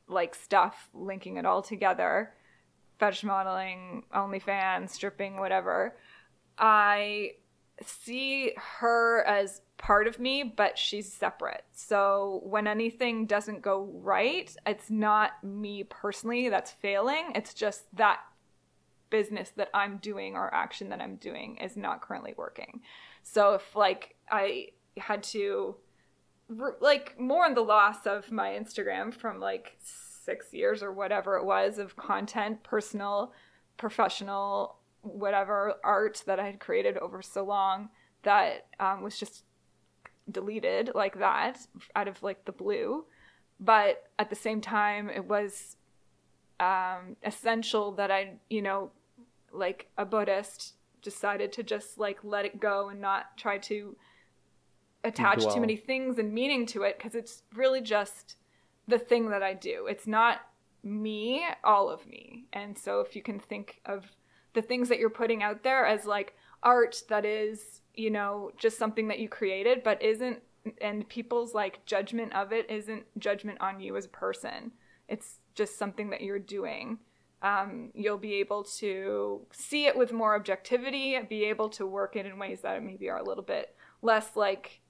[0.08, 2.34] like stuff, linking it all together,
[3.00, 5.98] fetish modeling, OnlyFans, stripping, whatever.
[6.58, 7.34] I
[7.84, 11.64] see her as part of me, but she's separate.
[11.74, 17.32] So when anything doesn't go right, it's not me personally that's failing.
[17.36, 18.22] It's just that
[19.10, 22.82] business that I'm doing or action that I'm doing is not currently working.
[23.24, 25.76] So if like I had to
[26.50, 31.78] like mourn the loss of my Instagram from like 6 years or whatever it was
[31.78, 33.34] of content, personal,
[33.78, 37.90] professional, whatever art that I had created over so long
[38.24, 39.44] that um, was just
[40.30, 41.60] deleted like that
[41.96, 43.06] out of like the blue.
[43.60, 45.78] But at the same time, it was
[46.60, 48.92] um, essential that I, you know,
[49.52, 53.96] like a Buddhist, decided to just like let it go and not try to
[55.08, 55.56] attach Dwell.
[55.56, 58.36] too many things and meaning to it because it's really just
[58.88, 59.88] the thing that I do.
[59.90, 60.42] It's not
[60.84, 62.46] me, all of me.
[62.54, 64.06] And so if you can think of
[64.54, 68.78] the things that you're putting out there as like art that is, you know, just
[68.78, 70.42] something that you created but isn't
[70.82, 74.72] and people's like judgment of it isn't judgment on you as a person.
[75.08, 77.00] It's just something that you're doing.
[77.42, 82.26] Um, you'll be able to see it with more objectivity, be able to work it
[82.26, 84.82] in ways that maybe are a little bit less like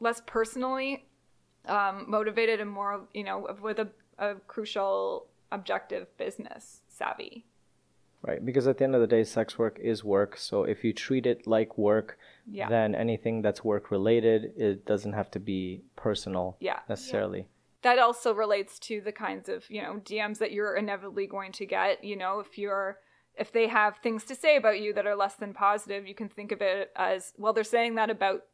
[0.00, 1.06] less personally
[1.66, 3.88] um, motivated and more, you know, with a,
[4.18, 7.44] a crucial objective business savvy.
[8.22, 10.36] Right, because at the end of the day, sex work is work.
[10.36, 12.68] So if you treat it like work, Yeah.
[12.68, 16.80] then anything that's work related, it doesn't have to be personal Yeah.
[16.88, 17.46] necessarily.
[17.82, 21.64] that also relates to the kinds of you know DMs that you're inevitably going to
[21.64, 22.04] get.
[22.04, 22.98] You know, if you're
[23.38, 26.28] if they have things to say about you that are less than positive, you can
[26.28, 27.54] think of it as well.
[27.54, 28.44] They're saying that about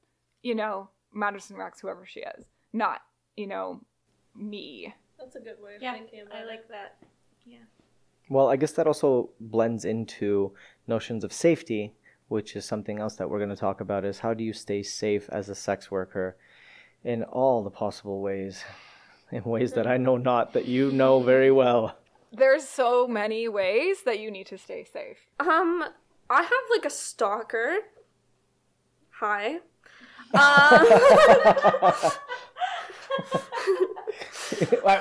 [0.45, 3.01] you know Madison Rex, whoever she is, not
[3.37, 3.81] you know
[4.35, 4.95] me.
[5.19, 6.39] That's a good way of Yeah, thinking about it.
[6.39, 6.47] I it.
[6.47, 6.97] like that.
[7.45, 7.59] Yeah.
[8.29, 10.53] Well, I guess that also blends into
[10.87, 11.95] notions of safety,
[12.29, 14.83] which is something else that we're going to talk about is how do you stay
[14.83, 16.37] safe as a sex worker
[17.05, 18.65] in all the possible ways,
[19.31, 21.97] in ways that I know not that you know very well.
[22.33, 25.19] There's so many ways that you need to stay safe.
[25.39, 25.85] Um,
[26.29, 27.77] I have like a stalker.
[29.21, 29.61] Hi.
[30.35, 30.87] Um,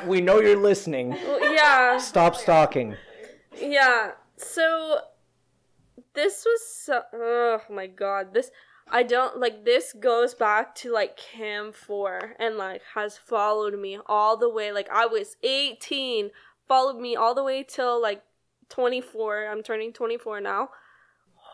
[0.07, 1.13] we know you're listening.
[1.41, 1.97] yeah.
[1.97, 2.95] Stop stalking.
[3.59, 4.11] Yeah.
[4.37, 4.99] So
[6.13, 8.33] this was so oh my god.
[8.33, 8.51] This
[8.87, 14.37] I don't like this goes back to like CAM4 and like has followed me all
[14.37, 16.29] the way like I was 18,
[16.67, 18.23] followed me all the way till like
[18.69, 19.47] 24.
[19.47, 20.69] I'm turning 24 now.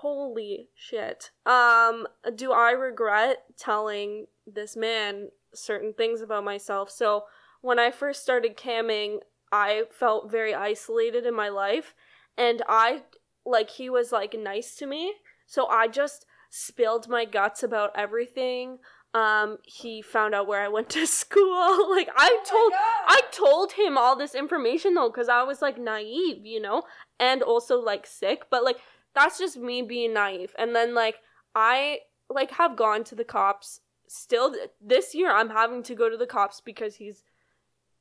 [0.02, 1.30] Holy shit.
[1.46, 6.90] Um do I regret telling this man certain things about myself?
[6.90, 7.26] So
[7.62, 9.20] when I first started camming,
[9.52, 11.94] I felt very isolated in my life
[12.36, 13.04] and I
[13.46, 15.14] like he was like nice to me.
[15.46, 18.80] So I just spilled my guts about everything.
[19.14, 21.92] Um he found out where I went to school.
[21.96, 26.44] like I told I told him all this information though cuz I was like naive,
[26.44, 26.82] you know,
[27.20, 28.80] and also like sick, but like
[29.14, 30.54] that's just me being naive.
[30.58, 31.18] And then like
[31.56, 32.00] I
[32.30, 34.56] like have gone to the cops still.
[34.80, 37.24] This year I'm having to go to the cops because he's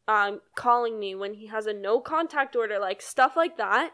[0.08, 3.92] um calling me when he has a no contact order like stuff like that.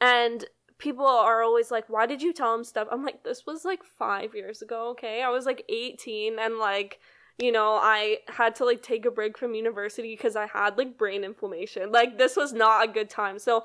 [0.00, 0.44] And
[0.78, 2.88] people are always like why did you tell him stuff?
[2.90, 5.22] I'm like this was like five years ago okay?
[5.22, 6.98] I was like 18 and like
[7.38, 10.98] you know i had to like take a break from university because i had like
[10.98, 11.90] brain inflammation.
[11.90, 13.38] Like this was not a good time.
[13.38, 13.64] So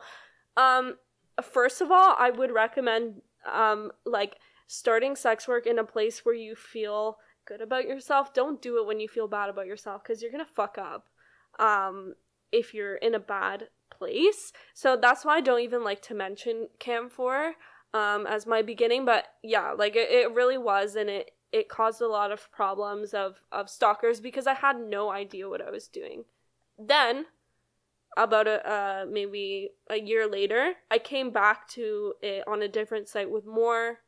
[0.56, 0.96] um
[1.44, 3.22] first of all i would recommend
[3.52, 8.62] um like starting sex work in a place where you feel good about yourself don't
[8.62, 11.08] do it when you feel bad about yourself because you're gonna fuck up
[11.60, 12.14] um
[12.52, 16.68] if you're in a bad place so that's why i don't even like to mention
[16.80, 17.54] CAM4
[17.94, 19.06] um, as my beginning.
[19.06, 23.14] But yeah, like it, it really was, and it it caused a lot of problems
[23.14, 26.26] of of stalkers because I had no idea what I was doing.
[26.78, 27.26] Then,
[28.18, 33.08] about a uh, maybe a year later, I came back to it on a different
[33.08, 34.00] site with more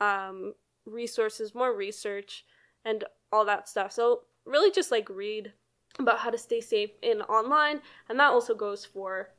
[0.00, 0.54] um,
[0.84, 2.44] resources, more research,
[2.84, 3.92] and all that stuff.
[3.92, 5.52] So really, just like read
[5.98, 9.30] about how to stay safe in online, and that also goes for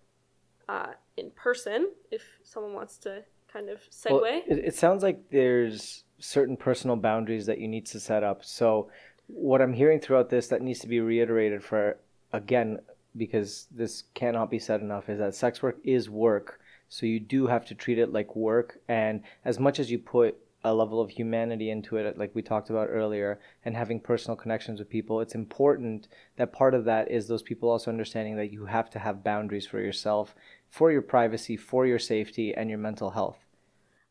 [0.70, 4.22] uh, in person if someone wants to kind of segue.
[4.22, 8.44] Well, it, it sounds like there's certain personal boundaries that you need to set up.
[8.46, 8.90] So,
[9.28, 11.98] what I'm hearing throughout this that needs to be reiterated for
[12.32, 12.80] again,
[13.16, 16.60] because this cannot be said enough, is that sex work is work.
[16.90, 18.80] So, you do have to treat it like work.
[18.88, 22.70] And as much as you put a level of humanity into it, like we talked
[22.70, 26.08] about earlier, and having personal connections with people, it's important
[26.38, 29.68] that part of that is those people also understanding that you have to have boundaries
[29.68, 30.36] for yourself,
[30.70, 33.40] for your privacy, for your safety, and your mental health.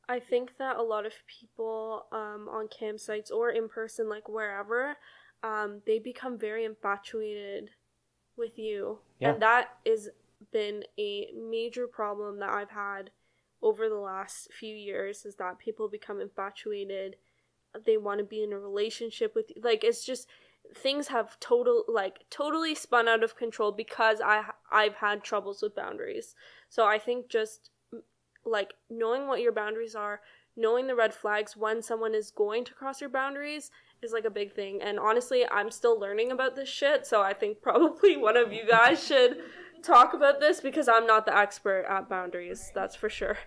[0.08, 4.28] I think that a lot of people um, on cam sites or in person, like
[4.28, 4.96] wherever,
[5.42, 7.70] um, they become very infatuated
[8.36, 8.98] with you.
[9.18, 9.32] Yeah.
[9.32, 10.08] And that has
[10.52, 13.10] been a major problem that I've had
[13.62, 17.16] over the last few years is that people become infatuated.
[17.86, 19.62] They want to be in a relationship with you.
[19.62, 20.28] Like, it's just
[20.74, 25.74] things have total like totally spun out of control because I I've had troubles with
[25.74, 26.34] boundaries.
[26.68, 27.70] So I think just
[28.44, 30.20] like knowing what your boundaries are,
[30.56, 33.70] knowing the red flags when someone is going to cross your boundaries
[34.02, 34.80] is like a big thing.
[34.82, 38.66] And honestly, I'm still learning about this shit, so I think probably one of you
[38.68, 39.38] guys should
[39.82, 43.38] talk about this because I'm not the expert at boundaries, that's for sure.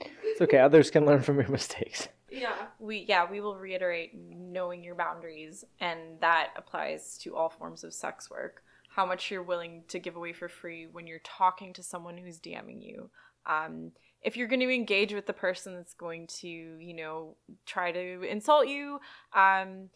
[0.00, 0.58] It's okay.
[0.58, 2.08] Others can learn from your mistakes.
[2.30, 2.54] Yeah.
[2.78, 7.94] We yeah, we will reiterate knowing your boundaries and that applies to all forms of
[7.94, 8.62] sex work.
[8.90, 12.40] How much you're willing to give away for free when you're talking to someone who's
[12.40, 13.10] DMing you.
[13.46, 13.92] Um,
[14.26, 18.22] if you're going to engage with the person that's going to, you know, try to
[18.24, 18.98] insult you,
[19.32, 19.88] um,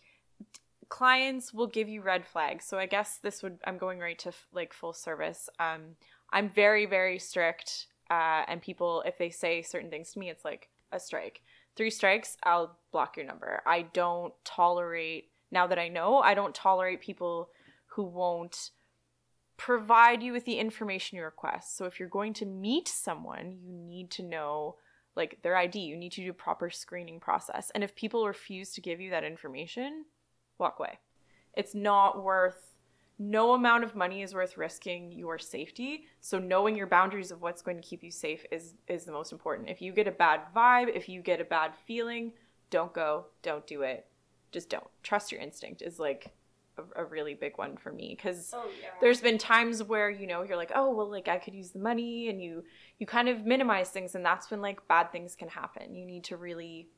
[0.88, 2.64] clients will give you red flags.
[2.64, 5.48] So I guess this would I'm going right to like full service.
[5.58, 5.96] Um,
[6.32, 10.44] I'm very very strict, uh, and people if they say certain things to me, it's
[10.44, 11.42] like a strike.
[11.74, 13.62] Three strikes, I'll block your number.
[13.66, 17.50] I don't tolerate now that I know I don't tolerate people
[17.86, 18.70] who won't
[19.60, 21.76] provide you with the information you request.
[21.76, 24.76] So if you're going to meet someone, you need to know
[25.16, 25.78] like their ID.
[25.78, 27.70] You need to do a proper screening process.
[27.74, 30.06] And if people refuse to give you that information,
[30.56, 30.98] walk away.
[31.52, 32.74] It's not worth
[33.18, 36.06] no amount of money is worth risking your safety.
[36.22, 39.30] So knowing your boundaries of what's going to keep you safe is is the most
[39.30, 39.68] important.
[39.68, 42.32] If you get a bad vibe, if you get a bad feeling,
[42.70, 44.06] don't go, don't do it.
[44.52, 44.88] Just don't.
[45.02, 46.32] Trust your instinct is like
[46.78, 48.88] a, a really big one for me because Oh yeah.
[49.00, 51.78] there's been times where you know you're like oh well like i could use the
[51.78, 52.64] money and you
[52.98, 56.24] you kind of minimize things and that's when like bad things can happen you need
[56.24, 56.88] to really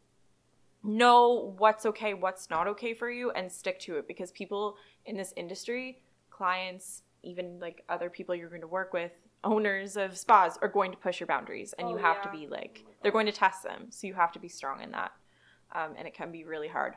[0.85, 5.17] know what's okay what's not okay for you and stick to it because people in
[5.17, 9.13] this industry clients even like other people you're going to work with
[9.45, 12.23] owners of spas are going to push your boundaries and you Oh, have yeah.
[12.23, 14.91] to be like they're going to test them so you have to be strong in
[14.93, 15.13] that
[15.75, 16.95] um, and it can be really hard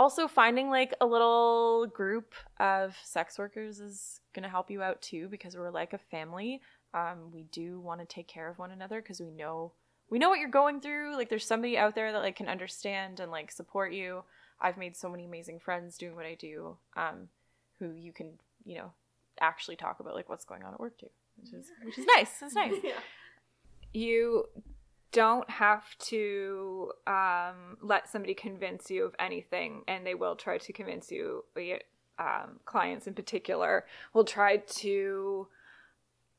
[0.00, 5.02] also finding like a little group of sex workers is going to help you out
[5.02, 6.62] too because we're like a family.
[6.94, 9.72] Um, we do want to take care of one another because we know
[10.08, 11.16] we know what you're going through.
[11.16, 14.24] Like there's somebody out there that like can understand and like support you.
[14.58, 17.28] I've made so many amazing friends doing what i do um,
[17.78, 18.32] who you can
[18.64, 18.92] you know
[19.40, 22.30] actually talk about like what's going on at work too which is which is nice.
[22.42, 22.74] It's nice.
[22.82, 22.92] Yeah.
[23.92, 24.46] you
[25.12, 30.72] don't have to um, let somebody convince you of anything, and they will try to
[30.72, 31.44] convince you.
[32.18, 35.48] Um, clients in particular will try to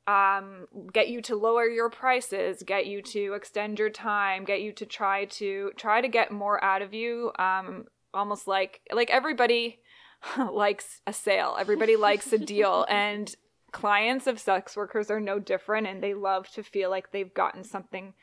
[0.08, 4.72] um, get you to lower your prices, get you to extend your time, get you
[4.74, 7.32] to try to try to get more out of you.
[7.38, 9.80] Um, almost like like everybody
[10.52, 13.36] likes a sale, everybody likes a deal, and
[13.72, 17.64] clients of sex workers are no different, and they love to feel like they've gotten
[17.64, 18.14] something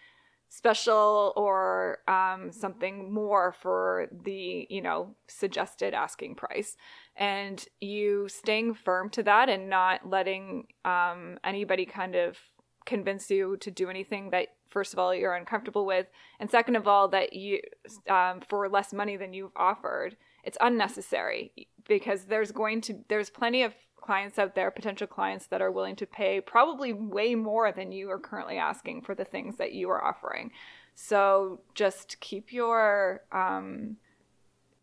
[0.49, 6.77] special or um, something more for the you know suggested asking price.
[7.17, 12.39] And you staying firm to that and not letting um, anybody kind of
[12.87, 16.07] convince you to do anything that first of all you're uncomfortable with
[16.41, 17.61] and second of all that you
[18.09, 21.53] um, for less money than you've offered it's unnecessary
[21.87, 23.75] because there's going to there's plenty of
[24.09, 28.11] clients out there potential clients that are willing to pay probably way more than you
[28.11, 30.51] are currently asking for the things that you are offering
[30.95, 33.97] so just keep your um,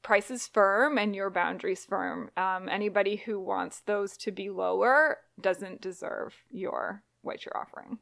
[0.04, 5.82] prices firm and your boundaries firm um, anybody who wants those to be lower doesn't
[5.82, 7.98] deserve your what you're offering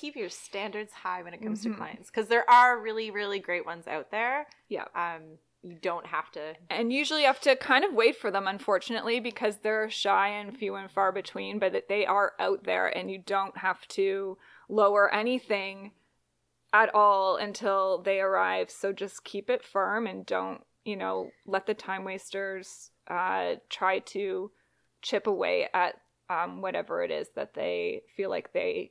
[0.00, 1.76] keep your standards high when it comes to Mhm.
[1.76, 4.46] clients because there are really, really great ones out there.
[4.68, 4.86] Yeah.
[4.94, 6.54] Um, you don't have to.
[6.70, 10.56] and usually you have to kind of wait for them unfortunately because they're shy and
[10.56, 14.36] few and far between but they are out there and you don't have to
[14.68, 15.92] lower anything
[16.72, 21.66] at all until they arrive so just keep it firm and don't you know let
[21.66, 24.50] the time wasters uh, try to
[25.02, 25.94] chip away at
[26.30, 28.90] um, whatever it is that they feel like they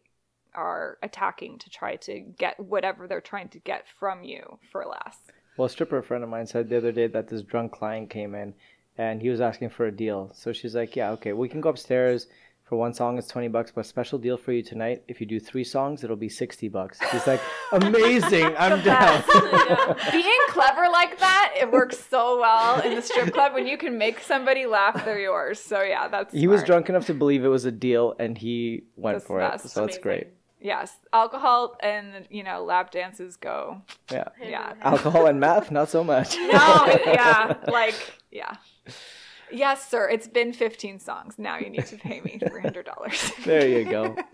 [0.53, 5.17] are attacking to try to get whatever they're trying to get from you for less
[5.57, 8.35] Well, a stripper friend of mine said the other day that this drunk client came
[8.35, 8.53] in
[8.97, 10.31] and he was asking for a deal.
[10.33, 12.27] So she's like, Yeah, okay, we can go upstairs.
[12.63, 15.03] For one song, it's 20 bucks, but special deal for you tonight.
[15.09, 16.97] If you do three songs, it'll be 60 bucks.
[17.11, 17.41] He's like,
[17.73, 19.21] Amazing, I'm down.
[20.11, 23.97] being clever like that it works so well in the strip club when you can
[23.97, 27.47] make somebody laugh they're yours so yeah that's he was drunk enough to believe it
[27.47, 29.61] was a deal and he went That's for it.
[29.61, 30.27] So that's great.
[30.63, 33.81] Yes alcohol and you know lap dances go.
[34.11, 34.29] Yeah.
[34.41, 34.73] yeah.
[34.81, 36.35] Alcohol and math, not so much.
[36.51, 37.95] no it- yeah like
[38.31, 38.55] yeah.
[39.51, 41.35] Yes sir it's been 15 songs.
[41.37, 44.15] Now you need to pay me $300 there you go.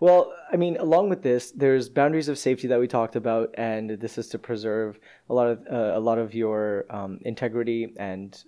[0.00, 3.90] Well, I mean, along with this, there's boundaries of safety that we talked about, and
[3.90, 4.98] this is to preserve
[5.28, 8.42] a lot of uh, a lot of your um, integrity, and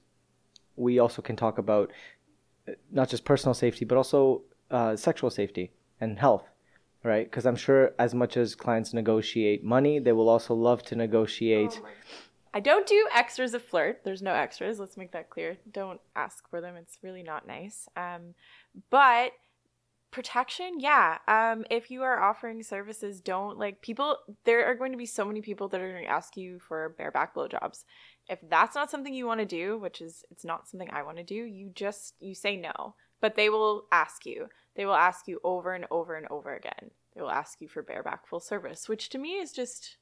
[0.76, 1.92] we also can talk about
[2.66, 6.44] uh, not just personal safety, but also uh, sexual safety and health,
[7.02, 7.28] right?
[7.28, 11.80] Because I'm sure as much as clients negotiate money, they will also love to negotiate.
[12.54, 14.02] I don't do extras of flirt.
[14.04, 14.78] There's no extras.
[14.78, 15.56] Let's make that clear.
[15.70, 16.76] Don't ask for them.
[16.76, 17.88] It's really not nice.
[17.96, 18.34] Um,
[18.90, 19.32] but
[20.10, 21.18] protection, yeah.
[21.26, 24.18] Um, if you are offering services, don't like people.
[24.44, 26.94] There are going to be so many people that are going to ask you for
[26.98, 27.84] bareback blowjobs.
[28.28, 31.16] If that's not something you want to do, which is it's not something I want
[31.16, 32.94] to do, you just you say no.
[33.20, 34.48] But they will ask you.
[34.74, 36.90] They will ask you over and over and over again.
[37.14, 39.96] They will ask you for bareback full service, which to me is just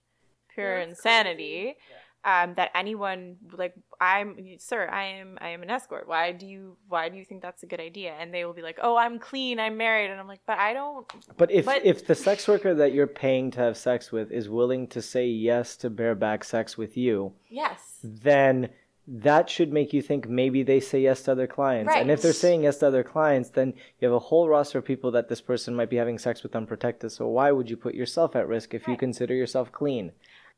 [0.54, 1.76] pure insanity
[2.24, 6.06] um, that anyone like I'm sir I am I am an escort.
[6.06, 8.14] Why do you why do you think that's a good idea?
[8.18, 10.10] And they will be like oh I'm clean I'm married.
[10.10, 11.06] And I'm like but I don't
[11.36, 14.48] But if But- if the sex worker that you're paying to have sex with is
[14.48, 17.98] willing to say yes to bareback sex with you, yes.
[18.02, 18.68] then
[19.06, 21.92] that should make you think maybe they say yes to other clients.
[21.94, 24.84] And if they're saying yes to other clients, then you have a whole roster of
[24.84, 27.10] people that this person might be having sex with unprotected.
[27.10, 30.12] So why would you put yourself at risk if you consider yourself clean?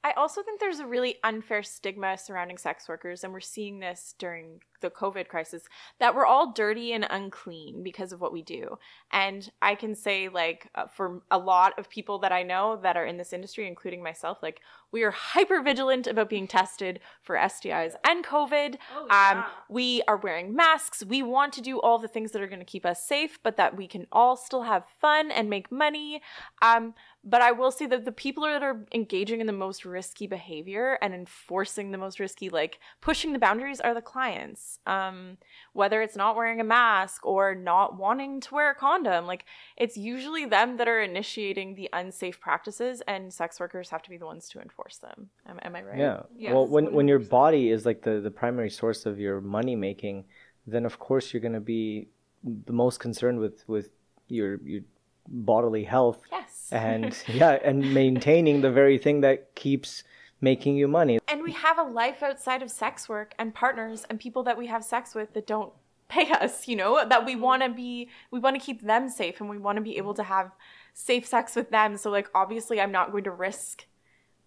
[0.05, 4.15] I also think there's a really unfair stigma surrounding sex workers, and we're seeing this
[4.19, 5.63] during the COVID crisis
[5.99, 8.79] that we're all dirty and unclean because of what we do.
[9.11, 12.97] And I can say, like, uh, for a lot of people that I know that
[12.97, 14.61] are in this industry, including myself, like,
[14.93, 18.77] we are hyper vigilant about being tested for STIs and COVID.
[18.95, 21.03] Oh, Um, we are wearing masks.
[21.03, 23.57] We want to do all the things that are going to keep us safe, but
[23.57, 26.21] that we can all still have fun and make money.
[26.61, 30.27] Um, but I will say that the people that are engaging in the most risky
[30.27, 34.72] behavior and enforcing the most risky, like pushing the boundaries, are the clients.
[34.87, 35.39] Um,
[35.73, 39.45] whether it's not wearing a mask or not wanting to wear a condom, like
[39.77, 44.17] it's usually them that are initiating the unsafe practices, and sex workers have to be
[44.17, 45.31] the ones to enforce them.
[45.47, 45.99] Am, am I right?
[45.99, 46.23] Yeah.
[46.37, 49.77] Yes, well, when when your body is like the the primary source of your money
[49.77, 50.25] making,
[50.67, 52.09] then of course you're going to be
[52.45, 53.91] the most concerned with with
[54.29, 54.83] your your
[55.29, 56.69] bodily health Yes.
[56.73, 60.03] and yeah, and maintaining the very thing that keeps
[60.43, 61.19] making you money.
[61.29, 64.67] and we have a life outside of sex work and partners and people that we
[64.67, 65.73] have sex with that don't
[66.09, 69.41] pay us you know that we want to be we want to keep them safe
[69.41, 70.51] and we want to be able to have
[70.93, 71.97] safe sex with them.
[71.97, 73.87] So like obviously i'm not going to risk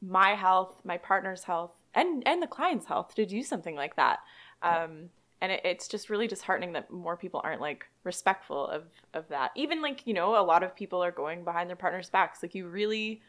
[0.01, 4.19] my health my partner's health and and the client's health to do something like that.
[4.61, 5.09] Um
[5.41, 8.83] and it, it's just really disheartening that more people aren't like respectful of
[9.13, 9.51] of that.
[9.55, 12.43] Even like you know a lot of people are going behind their partner's backs.
[12.43, 13.21] Like you really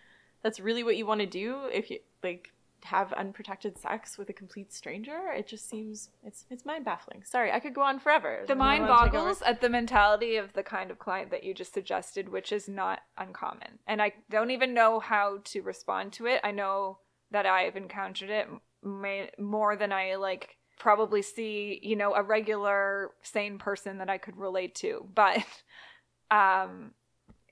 [0.43, 2.53] that's really what you want to do if you like
[2.87, 7.53] have unprotected sex with a complete stranger it just seems it's it's mind baffling sorry
[7.53, 9.19] i could go on forever the mind wanna take over.
[9.19, 12.69] boggles at the mentality of the kind of client that you just suggested, which is
[12.69, 13.79] not uncommon.
[13.87, 16.41] And I don't even know how to respond to it.
[16.45, 16.99] I know
[17.31, 18.49] that I've encountered it
[18.83, 24.19] may, more than I like probably see, you know, a regular sane person that I
[24.19, 25.09] could relate to.
[25.15, 25.45] But
[26.31, 26.93] um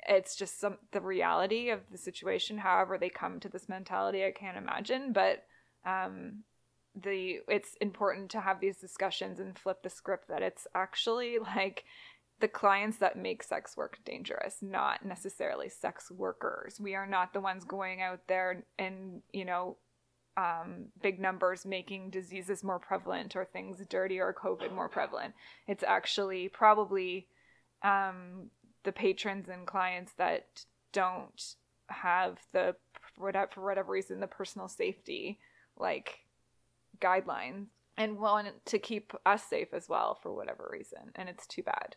[0.08, 4.30] it's just some the reality of the situation however they come to this mentality i
[4.30, 5.44] can't imagine but
[5.86, 6.42] um
[7.02, 11.84] the it's important to have these discussions and flip the script that it's actually like
[12.40, 16.80] the clients that make sex work dangerous not necessarily sex workers.
[16.80, 19.76] We are not the ones going out there and you know
[20.36, 25.34] um, big numbers making diseases more prevalent or things dirty or covid more prevalent.
[25.68, 27.28] It's actually probably
[27.82, 28.50] um,
[28.84, 31.54] the patrons and clients that don't
[31.88, 32.74] have the
[33.14, 35.38] for whatever, reason the personal safety
[35.76, 36.20] like
[37.00, 37.66] guidelines
[37.96, 41.96] and want to keep us safe as well for whatever reason and it's too bad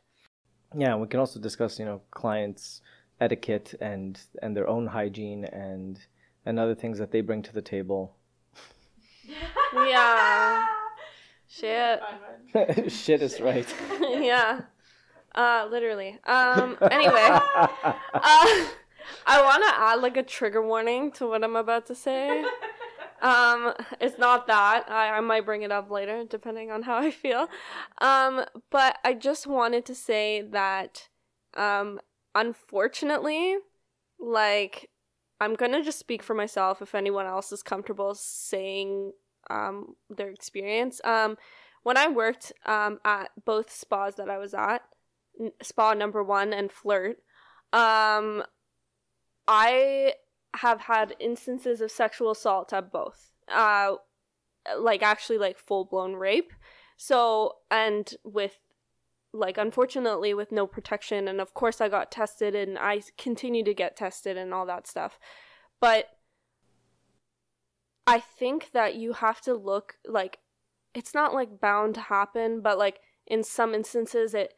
[0.75, 2.81] Yeah, we can also discuss, you know, clients'
[3.21, 5.99] etiquette and and their own hygiene and
[6.45, 8.15] and other things that they bring to the table.
[9.73, 10.65] Yeah.
[11.49, 11.99] Shit.
[12.89, 13.67] Shit is right.
[14.01, 14.61] yeah.
[15.37, 16.17] Uh, literally.
[16.25, 17.27] Um, anyway.
[17.29, 18.65] Uh,
[19.25, 22.43] I want to add like a trigger warning to what I'm about to say.
[23.21, 24.85] Um, it's not that.
[24.89, 27.47] I, I might bring it up later, depending on how I feel.
[27.99, 31.07] Um, but I just wanted to say that,
[31.55, 31.99] um,
[32.35, 33.57] unfortunately,
[34.19, 34.89] like,
[35.39, 39.13] I'm gonna just speak for myself if anyone else is comfortable saying,
[39.49, 40.99] um, their experience.
[41.03, 41.37] Um,
[41.83, 44.81] when I worked, um, at both spas that I was at,
[45.61, 47.17] spa number one and flirt,
[47.73, 48.43] um,
[49.47, 50.13] I
[50.55, 53.31] have had instances of sexual assault at both.
[53.47, 53.95] Uh,
[54.77, 56.51] like actually like full blown rape.
[56.97, 58.59] So and with
[59.33, 63.73] like unfortunately with no protection and of course I got tested and I continue to
[63.73, 65.19] get tested and all that stuff.
[65.79, 66.09] But
[68.05, 70.39] I think that you have to look like
[70.93, 74.53] it's not like bound to happen, but like in some instances it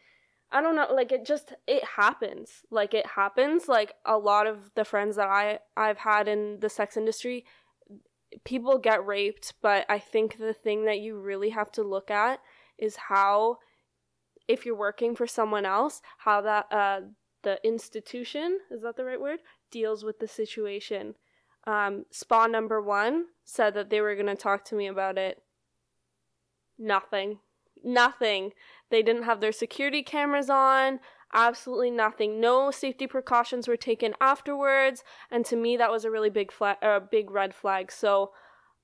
[0.52, 2.64] I don't know, like it just it happens.
[2.72, 3.68] Like it happens.
[3.68, 7.46] Like a lot of the friends that I I've had in the sex industry,
[8.46, 12.40] people get raped, but I think the thing that you really have to look at
[12.78, 13.58] is how
[14.48, 17.02] if you're working for someone else, how that uh
[17.44, 19.40] the institution, is that the right word,
[19.72, 21.14] deals with the situation.
[21.68, 25.44] Um spa number 1 said that they were going to talk to me about it.
[26.80, 27.40] Nothing.
[27.84, 28.52] Nothing.
[28.90, 31.00] They didn't have their security cameras on.
[31.34, 32.40] Absolutely nothing.
[32.40, 36.78] No safety precautions were taken afterwards, and to me that was a really big flag,
[36.82, 37.92] a big red flag.
[37.92, 38.32] So,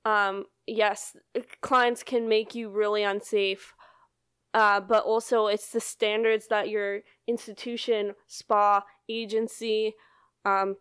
[0.05, 1.17] um, yes,
[1.61, 3.73] clients can make you really unsafe,
[4.53, 9.95] uh, but also it's the standards that your institution, spa, agency,
[10.45, 10.77] um,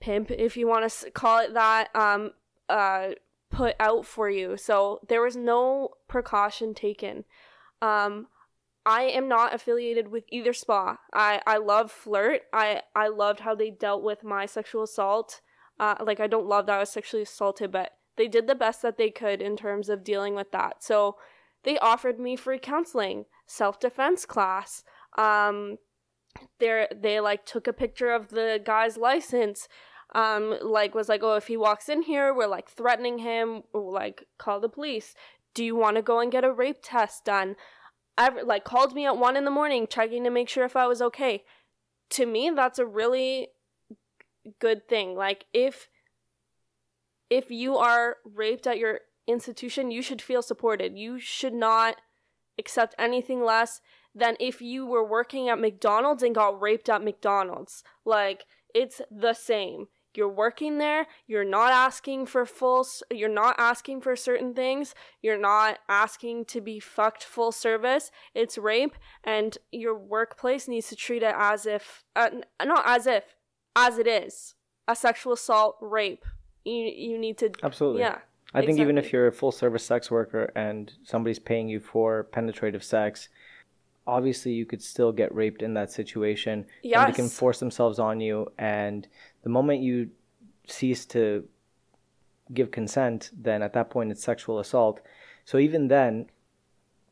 [0.00, 2.30] pimp, if you want to call it that, um,
[2.70, 3.08] uh,
[3.50, 4.56] put out for you.
[4.56, 7.24] So there was no precaution taken.
[7.82, 8.28] Um,
[8.86, 10.98] I am not affiliated with either spa.
[11.12, 12.42] I, I love flirt.
[12.52, 15.40] I, I loved how they dealt with my sexual assault.
[15.80, 18.82] Uh, like I don't love that I was sexually assaulted, but they did the best
[18.82, 20.84] that they could in terms of dealing with that.
[20.84, 21.16] So
[21.64, 24.84] they offered me free counseling, self defense class.
[25.18, 25.78] Um,
[26.58, 29.68] they they like took a picture of the guy's license.
[30.14, 33.62] Um, like was like, oh, if he walks in here, we're like threatening him.
[33.72, 35.14] Like call the police.
[35.54, 37.56] Do you want to go and get a rape test done?
[38.16, 41.02] Like called me at one in the morning checking to make sure if I was
[41.02, 41.44] okay.
[42.10, 43.48] To me, that's a really
[44.60, 45.16] good thing.
[45.16, 45.88] Like if
[47.30, 50.96] if you are raped at your institution, you should feel supported.
[50.96, 51.96] You should not
[52.58, 53.80] accept anything less
[54.14, 57.82] than if you were working at McDonald's and got raped at McDonald's.
[58.04, 59.88] Like it's the same.
[60.16, 65.38] You're working there, you're not asking for full you're not asking for certain things, you're
[65.38, 68.10] not asking to be fucked full service.
[68.34, 72.30] It's rape and your workplace needs to treat it as if uh,
[72.64, 73.36] not as if
[73.76, 74.54] as it is.
[74.86, 76.24] A sexual assault, rape.
[76.64, 78.02] You you need to Absolutely.
[78.02, 78.18] Yeah.
[78.54, 82.22] I think even if you're a full service sex worker and somebody's paying you for
[82.22, 83.28] penetrative sex,
[84.06, 86.66] obviously you could still get raped in that situation.
[86.82, 87.06] Yeah.
[87.06, 89.08] they can force themselves on you and
[89.44, 90.10] the moment you
[90.66, 91.44] cease to
[92.52, 95.00] give consent, then at that point it's sexual assault.
[95.44, 96.26] So even then,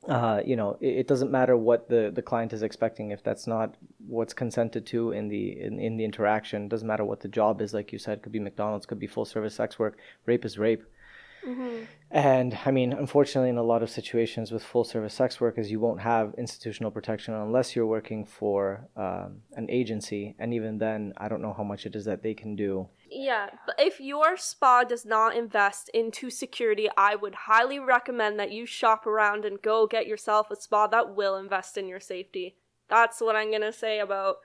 [0.08, 3.46] uh, you know, it, it doesn't matter what the, the client is expecting if that's
[3.46, 3.76] not
[4.06, 6.68] what's consented to in the in, in the interaction.
[6.68, 9.24] doesn't matter what the job is, like you said, could be McDonald's, could be full
[9.24, 9.98] service sex work.
[10.26, 10.82] Rape is rape.
[11.46, 11.84] Mm-hmm.
[12.10, 15.80] And I mean, unfortunately, in a lot of situations with full service sex workers, you
[15.80, 20.36] won't have institutional protection unless you're working for um, an agency.
[20.38, 22.88] And even then, I don't know how much it is that they can do.
[23.10, 28.52] Yeah, but if your spa does not invest into security, I would highly recommend that
[28.52, 32.56] you shop around and go get yourself a spa that will invest in your safety.
[32.88, 34.36] That's what I'm gonna say about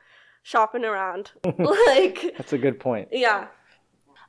[0.41, 1.31] shopping around.
[1.57, 3.09] like, That's a good point.
[3.11, 3.47] yeah.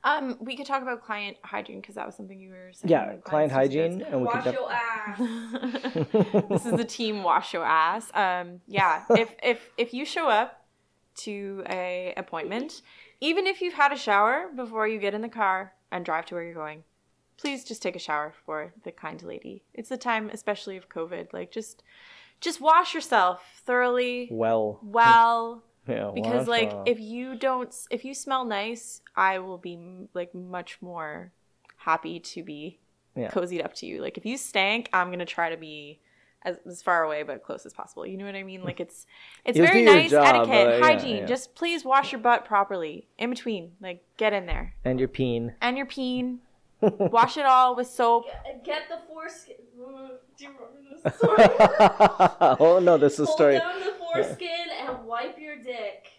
[0.04, 2.90] Um, we could talk about client hygiene because that was something you were saying.
[2.90, 4.08] Yeah, client hygiene, this.
[4.10, 4.44] and we could.
[4.44, 5.18] def- ass.
[6.48, 8.10] this is the team wash your ass.
[8.14, 10.64] Um, yeah, if if if you show up
[11.22, 12.82] to a appointment,
[13.20, 16.34] even if you've had a shower before you get in the car and drive to
[16.34, 16.84] where you're going,
[17.36, 19.64] please just take a shower for the kind lady.
[19.74, 21.32] It's the time, especially of COVID.
[21.32, 21.82] Like just
[22.40, 26.86] just wash yourself thoroughly, well, well, Yeah, because wash like off.
[26.86, 29.78] if you don't if you smell nice i will be
[30.12, 31.32] like much more
[31.78, 32.78] happy to be
[33.16, 33.30] Yeah.
[33.30, 35.98] cozied up to you like if you stank i'm gonna try to be
[36.42, 39.06] as, as far away but close as possible you know what i mean like it's
[39.44, 41.26] it's very nice job, etiquette but hygiene yeah.
[41.26, 45.54] just please wash your butt properly in between like get in there and your peen.
[45.60, 46.40] and your peen
[46.80, 48.26] wash it all with soap
[48.64, 49.56] Get uh, the foreskin.
[49.78, 51.36] Mm, do you remember this story?
[52.60, 53.60] oh no, this is a Pull story.
[54.12, 56.18] Foreskin and wipe your dick.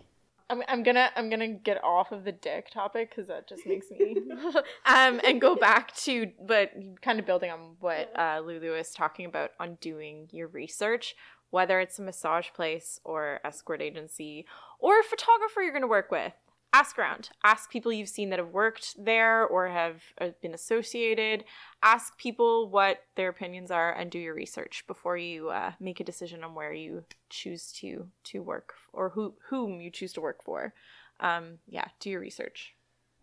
[0.49, 3.91] I'm, I'm gonna I'm gonna get off of the dick topic because that just makes
[3.91, 4.17] me
[4.85, 6.71] um and go back to but
[7.01, 11.15] kind of building on what uh, Lulu is talking about on doing your research,
[11.51, 14.45] whether it's a massage place or escort agency
[14.79, 16.33] or a photographer you're gonna work with.
[16.71, 17.29] Ask around.
[17.43, 21.43] Ask people you've seen that have worked there or have uh, been associated.
[21.81, 26.03] Ask people what their opinions are and do your research before you uh, make a
[26.03, 30.43] decision on where you choose to to work or who whom you choose to work
[30.43, 30.73] for.
[31.19, 32.75] Um, yeah, do your research.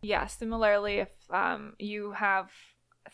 [0.02, 2.51] Yeah, similarly, if um, you have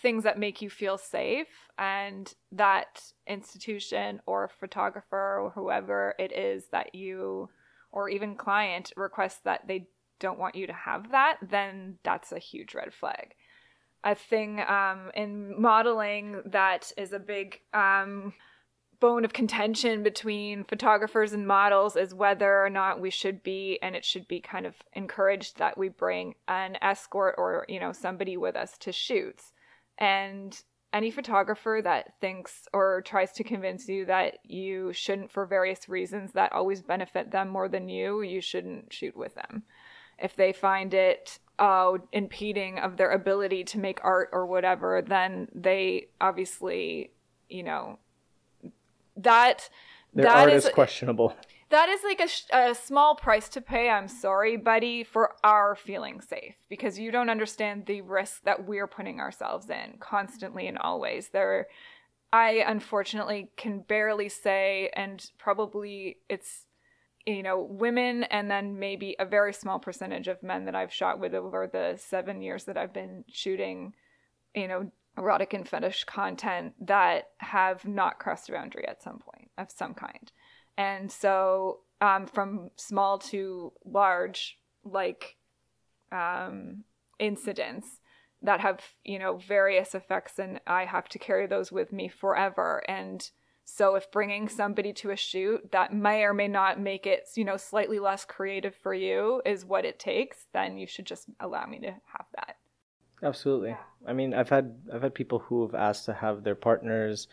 [0.01, 6.69] things that make you feel safe and that institution or photographer or whoever it is
[6.73, 7.51] that you
[7.93, 9.87] or even client requests that they
[10.23, 13.35] don't want you to have that, then that's a huge red flag.
[14.05, 18.33] A thing um, in modeling that is a big um,
[19.03, 23.97] bone of contention between photographers and models is whether or not we should be and
[23.97, 28.37] it should be kind of encouraged that we bring an escort or you know somebody
[28.37, 29.53] with us to shoots
[29.99, 30.63] and
[30.93, 36.31] any photographer that thinks or tries to convince you that you shouldn't for various reasons
[36.33, 39.65] that always benefit them more than you you shouldn't shoot with them
[40.23, 45.49] if they find it uh, impeding of their ability to make art or whatever then
[45.55, 47.11] they obviously
[47.49, 47.99] you know
[49.17, 49.69] that
[50.15, 51.37] Their that art is is questionable.
[51.69, 56.21] that is like a, a small price to pay i'm sorry buddy for our feeling
[56.21, 61.29] safe because you don't understand the risk that we're putting ourselves in constantly and always
[61.29, 61.67] there
[62.33, 66.65] i unfortunately can barely say and probably it's
[67.27, 71.21] you know women and then maybe a very small percentage of men that i've shot
[71.21, 73.95] with over the seven years that i've been shooting
[74.55, 79.51] you know erotic and fetish content that have not crossed a boundary at some point
[79.59, 80.33] of some kind.
[80.79, 85.37] And so um, from small to large like
[86.11, 86.85] um,
[87.19, 88.01] incidents
[88.45, 92.83] that have you know various effects and i have to carry those with me forever.
[92.89, 93.31] And
[93.65, 97.45] so if bringing somebody to a shoot that may or may not make it you
[97.45, 101.67] know slightly less creative for you is what it takes then you should just allow
[101.67, 102.57] me to have that.
[103.23, 103.77] Absolutely.
[104.07, 107.29] I mean, I've had I've had people who have asked to have their partners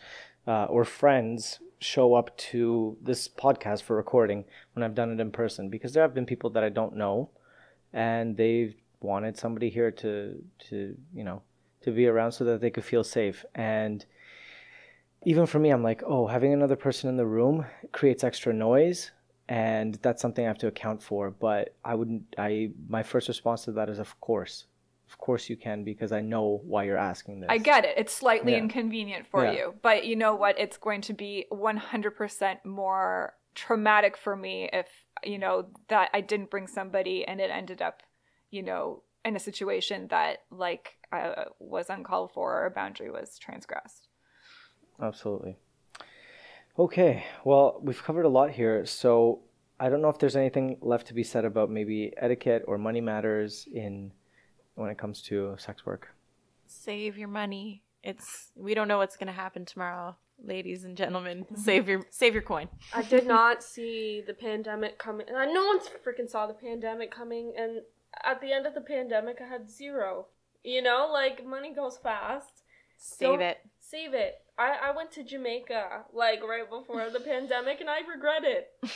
[0.46, 4.44] uh, or friends show up to this podcast for recording
[4.74, 7.30] when I've done it in person because there have been people that I don't know,
[7.92, 11.42] and they've wanted somebody here to to you know
[11.82, 13.44] to be around so that they could feel safe.
[13.54, 14.04] And
[15.24, 19.10] even for me i'm like oh having another person in the room creates extra noise
[19.48, 23.64] and that's something i have to account for but i wouldn't i my first response
[23.64, 24.66] to that is of course
[25.08, 27.94] of course you can because i know why you're asking this I get it.
[27.96, 28.58] It's slightly Yeah.
[28.58, 29.52] inconvenient for Yeah.
[29.52, 30.56] you, but you know what?
[30.58, 34.86] It's going to be 100% more traumatic for me if,
[35.24, 38.04] you know, that I didn't bring somebody and it ended up,
[38.52, 43.36] you know, in a situation that like uh, was uncalled for or a boundary was
[43.36, 44.09] transgressed.
[45.00, 45.56] Absolutely.
[46.78, 49.40] Okay, well, we've covered a lot here, so
[49.78, 53.00] I don't know if there's anything left to be said about maybe etiquette or money
[53.00, 54.12] matters in
[54.74, 56.08] when it comes to sex work.
[56.66, 57.82] Save your money.
[58.02, 61.44] It's we don't know what's gonna happen tomorrow, ladies and gentlemen.
[61.44, 61.56] Mm-hmm.
[61.56, 62.68] Save your save your coin.
[62.94, 65.26] I did not see the pandemic coming.
[65.28, 67.52] And I no one freaking saw the pandemic coming.
[67.58, 67.80] And
[68.24, 70.26] at the end of the pandemic, I had zero.
[70.62, 72.62] You know, like money goes fast.
[72.96, 73.58] Save Don't- it.
[73.90, 74.36] Save it.
[74.58, 78.68] I, I went to Jamaica like right before the pandemic, and I regret it.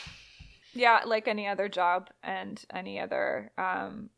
[0.76, 4.10] Yeah, like any other job and any other um,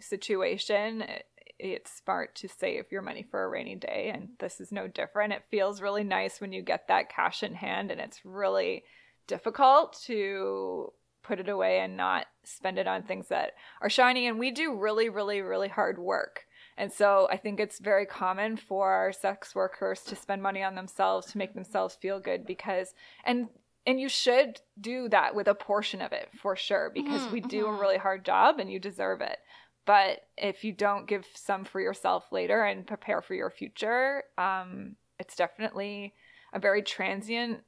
[0.00, 1.26] situation, it,
[1.60, 4.10] it's smart to save your money for a rainy day.
[4.12, 5.32] And this is no different.
[5.32, 8.82] It feels really nice when you get that cash in hand, and it's really
[9.28, 10.92] difficult to
[11.22, 14.26] put it away and not spend it on things that are shiny.
[14.26, 16.46] And we do really, really, really hard work.
[16.80, 21.26] And so I think it's very common for sex workers to spend money on themselves
[21.28, 23.48] to make themselves feel good because, and
[23.86, 27.66] and you should do that with a portion of it for sure because we do
[27.66, 29.38] a really hard job and you deserve it.
[29.84, 34.96] But if you don't give some for yourself later and prepare for your future um,
[35.18, 36.14] it's definitely
[36.54, 37.60] a very transient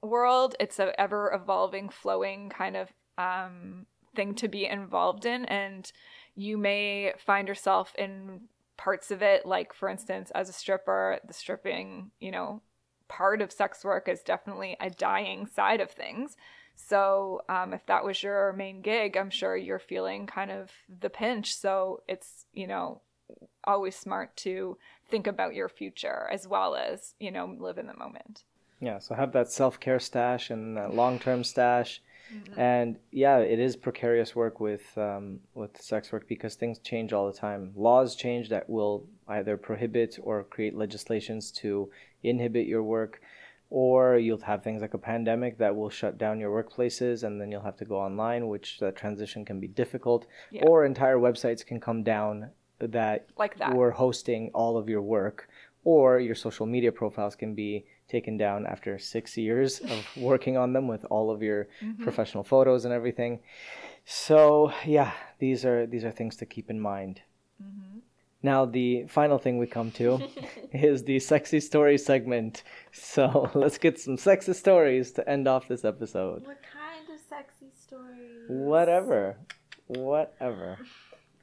[0.00, 0.54] world.
[0.60, 2.88] It's a ever evolving flowing kind of
[3.18, 5.90] um, thing to be involved in, and
[6.36, 8.42] you may find yourself in
[8.80, 12.62] parts of it, like for instance, as a stripper, the stripping, you know,
[13.08, 16.34] part of sex work is definitely a dying side of things.
[16.74, 21.10] So, um, if that was your main gig, I'm sure you're feeling kind of the
[21.10, 21.54] pinch.
[21.54, 23.02] So, it's, you know,
[23.64, 24.78] always smart to
[25.10, 28.44] think about your future as well as, you know, live in the moment.
[28.80, 31.18] Yeah, so have that self care stash and that long
[32.44, 32.54] stash.
[32.56, 37.26] And yeah, it is precarious work with um, with sex work because things change all
[37.30, 37.72] the time.
[37.76, 41.90] Laws change that will either prohibit or create legislations to
[42.22, 43.20] inhibit your work,
[43.70, 47.50] or you'll have things like a pandemic that will shut down your workplaces, and then
[47.50, 50.26] you'll have to go online, which that transition can be difficult.
[50.50, 50.64] Yeah.
[50.66, 52.50] Or entire websites can come down
[52.80, 53.74] that Like that.
[53.74, 55.48] were hosting all of your work,
[55.84, 60.72] or your social media profiles can be taken down after six years of working on
[60.72, 62.02] them with all of your mm-hmm.
[62.02, 63.40] professional photos and everything.
[64.04, 67.20] So yeah, these are these are things to keep in mind.
[67.62, 67.98] Mm-hmm.
[68.42, 70.20] Now the final thing we come to
[70.72, 72.62] is the sexy story segment.
[72.92, 76.46] So let's get some sexy stories to end off this episode.
[76.46, 78.48] What kind of sexy stories?
[78.48, 79.36] Whatever,
[79.86, 80.78] whatever.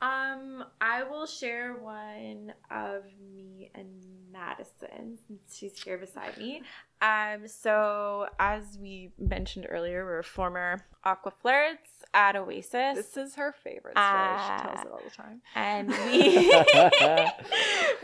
[0.02, 3.04] Um, I will share one of
[3.34, 3.88] me and
[4.32, 6.62] Madison since she's here beside me.
[7.02, 12.96] Um, so as we mentioned earlier, we're former aqua flirts at Oasis.
[12.96, 14.38] This is her favorite story.
[14.38, 14.82] she tells Ah.
[14.84, 15.42] it all the time.
[15.56, 17.26] and we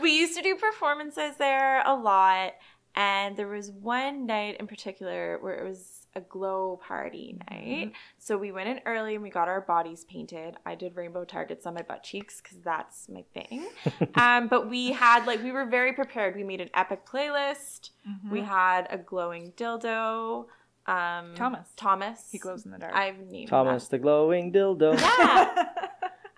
[0.00, 2.54] we used to do performances there a lot
[2.96, 7.92] and there was one night in particular where it was a glow party night.
[8.18, 10.56] So we went in early and we got our bodies painted.
[10.64, 13.66] I did rainbow targets on my butt cheeks because that's my thing.
[14.16, 16.36] Um, but we had like we were very prepared.
[16.36, 17.90] We made an epic playlist.
[18.30, 20.46] We had a glowing dildo
[20.86, 21.68] um, Thomas.
[21.76, 22.28] thomas.
[22.30, 22.94] He glows in the dark.
[22.94, 24.98] i've named Thomas the glowing dildo.
[25.00, 25.68] yeah.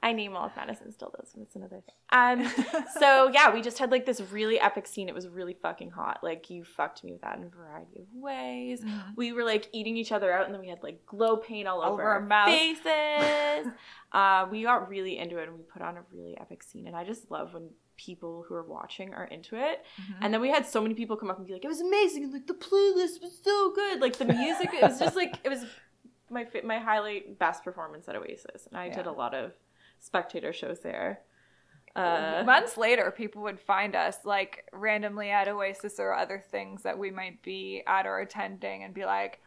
[0.06, 1.94] I name all of Madison still does, and it's another thing.
[2.12, 5.08] Um, so yeah, we just had like this really epic scene.
[5.08, 6.20] It was really fucking hot.
[6.22, 8.84] Like you fucked me with that in a variety of ways.
[9.16, 11.82] We were like eating each other out, and then we had like glow paint all
[11.82, 13.72] over, Over our, faces.
[14.12, 16.86] uh, we got really into it, and we put on a really epic scene.
[16.86, 19.84] And I just love when people who are watching are into it.
[20.20, 22.22] And then we had so many people come up and be like, "It was amazing!"
[22.22, 24.00] And like the playlist was so good.
[24.00, 25.64] Like the music, it was just like it was
[26.30, 29.50] my my highlight best performance at Oasis, and I did a lot of
[30.00, 31.20] spectator shows there.
[31.94, 36.98] Uh, Months later, people would find us like randomly at Oasis or other things that
[36.98, 39.40] we might be at or attending and be like,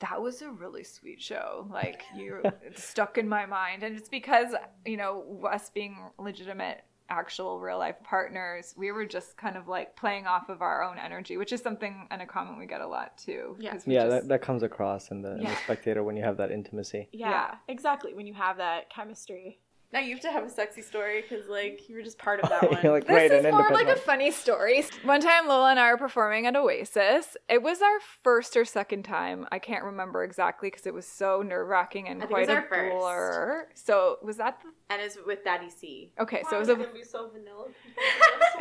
[0.00, 1.68] that was a really sweet show.
[1.70, 2.42] Like, you
[2.74, 3.84] stuck in my mind.
[3.84, 4.48] And it's because,
[4.84, 9.94] you know, us being legitimate, actual real life partners, we were just kind of like
[9.94, 12.86] playing off of our own energy, which is something and a comment we get a
[12.86, 13.56] lot too.
[13.60, 13.70] Yeah.
[13.70, 16.24] 'cause we Yeah, just- that, that comes across in the, in the spectator when you
[16.24, 17.08] have that intimacy.
[17.12, 17.54] yeah, Yeah.
[17.68, 18.14] exactly.
[18.14, 19.60] When you have that chemistry.
[19.94, 22.48] Now you have to have a sexy story because like you were just part of
[22.50, 22.80] that one.
[22.82, 24.84] You're like, This is more of like a funny story.
[25.04, 27.36] One time, Lola and I were performing at Oasis.
[27.48, 29.46] It was our first or second time.
[29.52, 32.40] I can't remember exactly because it was so nerve wracking and I think it quite
[32.40, 32.98] was a our first.
[32.98, 33.68] blur.
[33.74, 36.10] So was that the and it's with Daddy C.
[36.18, 36.42] okay?
[36.50, 37.66] So it was a be so vanilla.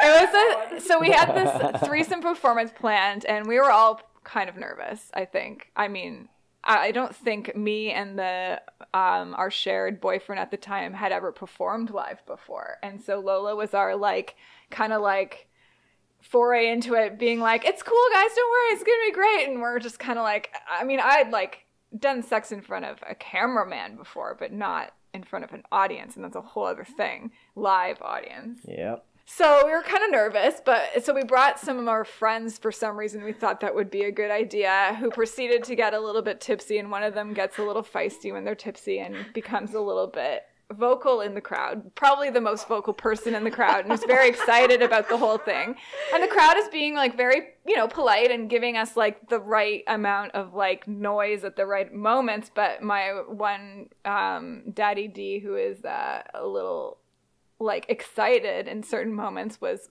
[0.02, 4.48] it was a so we had this threesome performance planned and we were all kind
[4.50, 6.30] of nervous i think i mean
[6.64, 8.62] i don't think me and the
[8.94, 12.78] um our shared boyfriend at the time had ever performed live before.
[12.84, 14.36] And so lola was our like
[14.70, 15.48] kind of like
[16.22, 19.50] foray into it being like it's cool guys don't worry it's gonna be great.
[19.50, 21.66] And we're just kind of like i mean i'd like
[21.98, 26.16] done sex in front of a cameraman before but not in front of an audience
[26.16, 27.32] and that's a whole other thing.
[27.56, 28.62] Live audience.
[28.68, 29.06] Yep.
[29.26, 32.72] So we were kind of nervous, but so we brought some of our friends for
[32.72, 33.24] some reason.
[33.24, 36.42] We thought that would be a good idea, who proceeded to get a little bit
[36.42, 39.80] tipsy, and one of them gets a little feisty when they're tipsy and becomes a
[39.80, 41.94] little bit vocal in the crowd.
[41.96, 45.38] Probably the most vocal person in the crowd, and was very excited about the whole
[45.38, 45.76] thing.
[46.14, 49.40] And the crowd is being like very, you know, polite and giving us like the
[49.40, 52.52] right amount of like noise at the right moments.
[52.54, 56.98] But my one um, daddy D, who is uh, a little
[57.60, 59.90] like excited in certain moments was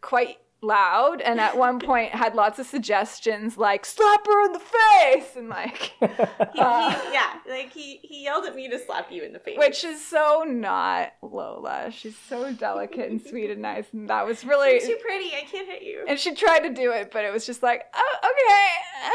[0.00, 4.58] quite loud and at one point had lots of suggestions like slap her in the
[4.58, 9.12] face and like He, he, uh, yeah, like he he yelled at me to slap
[9.12, 9.58] you in the face.
[9.58, 11.90] which is so not Lola.
[11.92, 15.26] She's so delicate and sweet and nice and that was really You're too pretty.
[15.36, 16.04] I can't hit you.
[16.08, 19.10] and she tried to do it but it was just like oh okay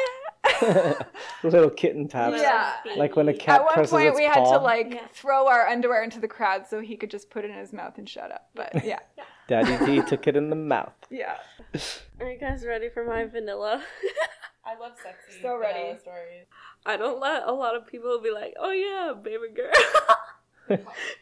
[1.43, 2.37] Little kitten taps.
[2.39, 2.73] Yeah.
[2.97, 4.57] Like when a cat At one presses point, its we had paw.
[4.57, 5.07] to like Yeah.
[5.13, 7.97] throw our underwear into the crowd so he could just put it in his mouth
[7.97, 8.49] and shut up.
[8.55, 8.99] But yeah,
[9.47, 10.93] Daddy D took it in the mouth.
[11.09, 11.35] yeah.
[12.19, 13.83] Are you guys ready for my vanilla?
[14.65, 15.79] I love sexy So ready.
[15.79, 16.45] vanilla stories.
[16.85, 20.79] I don't let a lot of people be like, "Oh yeah, baby girl,"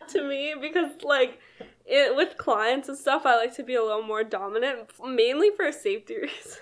[0.10, 1.40] to me because like
[1.86, 5.72] it with clients and stuff, I like to be a little more dominant, mainly for
[5.72, 6.58] safety reasons.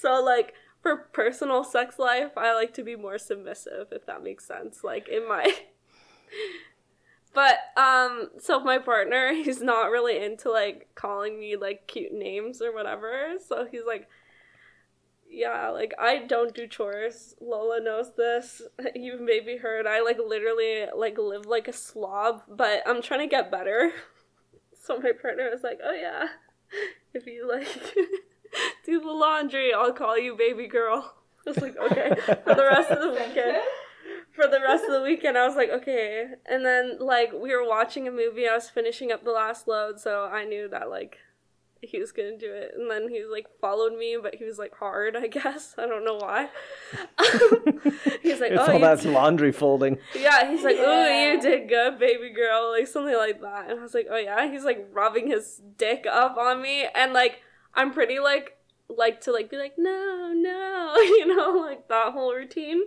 [0.00, 0.54] so like
[0.88, 4.82] for personal sex life, I like to be more submissive, if that makes sense.
[4.82, 5.52] Like in my.
[7.34, 12.60] But um so my partner he's not really into like calling me like cute names
[12.62, 13.34] or whatever.
[13.46, 14.08] So he's like
[15.30, 17.36] yeah, like I don't do chores.
[17.40, 18.62] Lola knows this.
[18.94, 23.26] You've maybe heard I like literally like live like a slob, but I'm trying to
[23.26, 23.92] get better.
[24.82, 26.28] So my partner was like, "Oh yeah,
[27.12, 27.68] if you like
[28.84, 31.14] do the laundry, I'll call you baby girl."
[31.46, 32.10] I was like, "Okay."
[32.44, 33.58] For the rest of the weekend.
[34.32, 37.66] For the rest of the weekend, I was like, "Okay." And then like we were
[37.66, 38.48] watching a movie.
[38.48, 41.18] I was finishing up the last load, so I knew that like
[41.80, 44.74] he was gonna do it and then he like followed me but he was like
[44.74, 46.48] hard i guess i don't know why
[48.22, 49.98] he's like it's oh all you that d- laundry folding.
[50.18, 53.82] yeah he's like oh you did good baby girl like something like that and i
[53.82, 57.42] was like oh yeah he's like rubbing his dick up on me and like
[57.74, 58.56] i'm pretty like
[58.88, 62.82] like to like be like no no you know like that whole routine.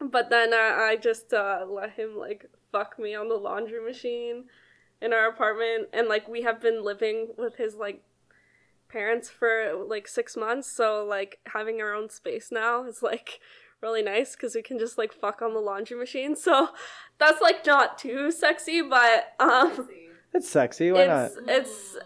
[0.00, 4.44] But then uh, i just uh let him like fuck me on the laundry machine
[5.00, 5.88] in our apartment.
[5.92, 8.02] And like we have been living with his like
[8.88, 10.70] parents for like six months.
[10.70, 13.40] So like having our own space now is like
[13.80, 16.36] really nice because we can just like fuck on the laundry machine.
[16.36, 16.68] So
[17.18, 19.88] that's like not too sexy but um
[20.32, 20.92] It's sexy.
[20.92, 21.48] Why it's not?
[21.48, 21.96] it's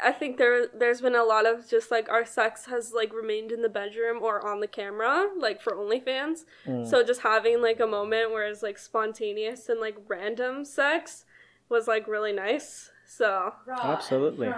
[0.00, 3.50] I think there there's been a lot of just like our sex has like remained
[3.50, 6.44] in the bedroom or on the camera, like for OnlyFans.
[6.66, 6.88] Mm.
[6.88, 11.24] So just having like a moment where it's like spontaneous and like random sex
[11.68, 12.90] was like really nice.
[13.06, 14.48] So Absolutely.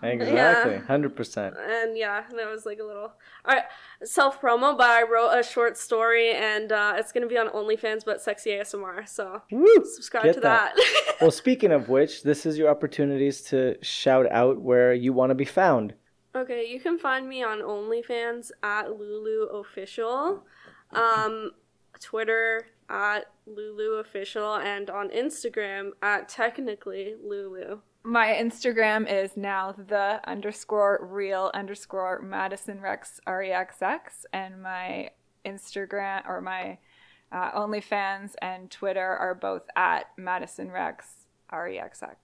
[0.20, 0.78] Exactly.
[0.78, 1.54] Hundred percent.
[1.58, 3.12] and yeah, that was like a little
[3.44, 3.64] all right
[4.04, 4.76] self promo.
[4.76, 8.50] But I wrote a short story and uh, it's gonna be on OnlyFans, but sexy
[8.50, 9.08] ASMR.
[9.08, 9.84] So Woo!
[9.84, 10.74] subscribe to that.
[10.74, 11.16] that.
[11.20, 15.34] Well, speaking of which, this is your opportunities to shout out where you want to
[15.34, 15.92] be found.
[16.34, 20.44] Okay, you can find me on OnlyFans at Lulu Official,
[20.92, 21.50] um,
[22.00, 27.80] Twitter at Lulu Official, and on Instagram at technically Lulu.
[28.02, 35.10] My Instagram is now the underscore real underscore Madison Rex REXX, and my
[35.44, 36.78] Instagram or my
[37.30, 42.14] uh, OnlyFans and Twitter are both at Madison Rex REXX.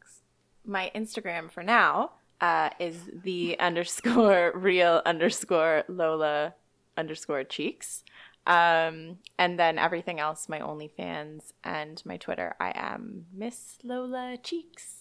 [0.65, 6.55] My Instagram for now uh, is the underscore real underscore Lola
[6.97, 8.03] underscore cheeks.
[8.47, 14.96] Um, and then everything else, my OnlyFans and my Twitter, I am Miss Lola Cheeks.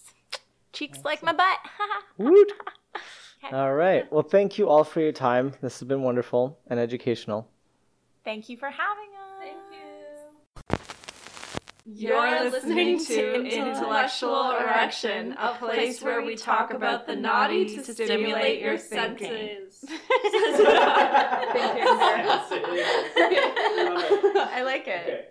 [0.76, 1.58] Cheeks like my butt.
[2.18, 2.52] Woot.
[3.52, 4.10] All right.
[4.12, 5.52] Well, thank you all for your time.
[5.62, 7.48] This has been wonderful and educational.
[8.24, 9.54] Thank you for having us.
[10.68, 10.86] Thank
[11.86, 12.08] you.
[12.08, 18.60] You're listening to Intellectual Erection, a place where we talk about the naughty to stimulate
[18.60, 19.84] your senses.
[19.88, 19.92] I
[24.64, 25.08] like it.
[25.08, 25.26] Okay.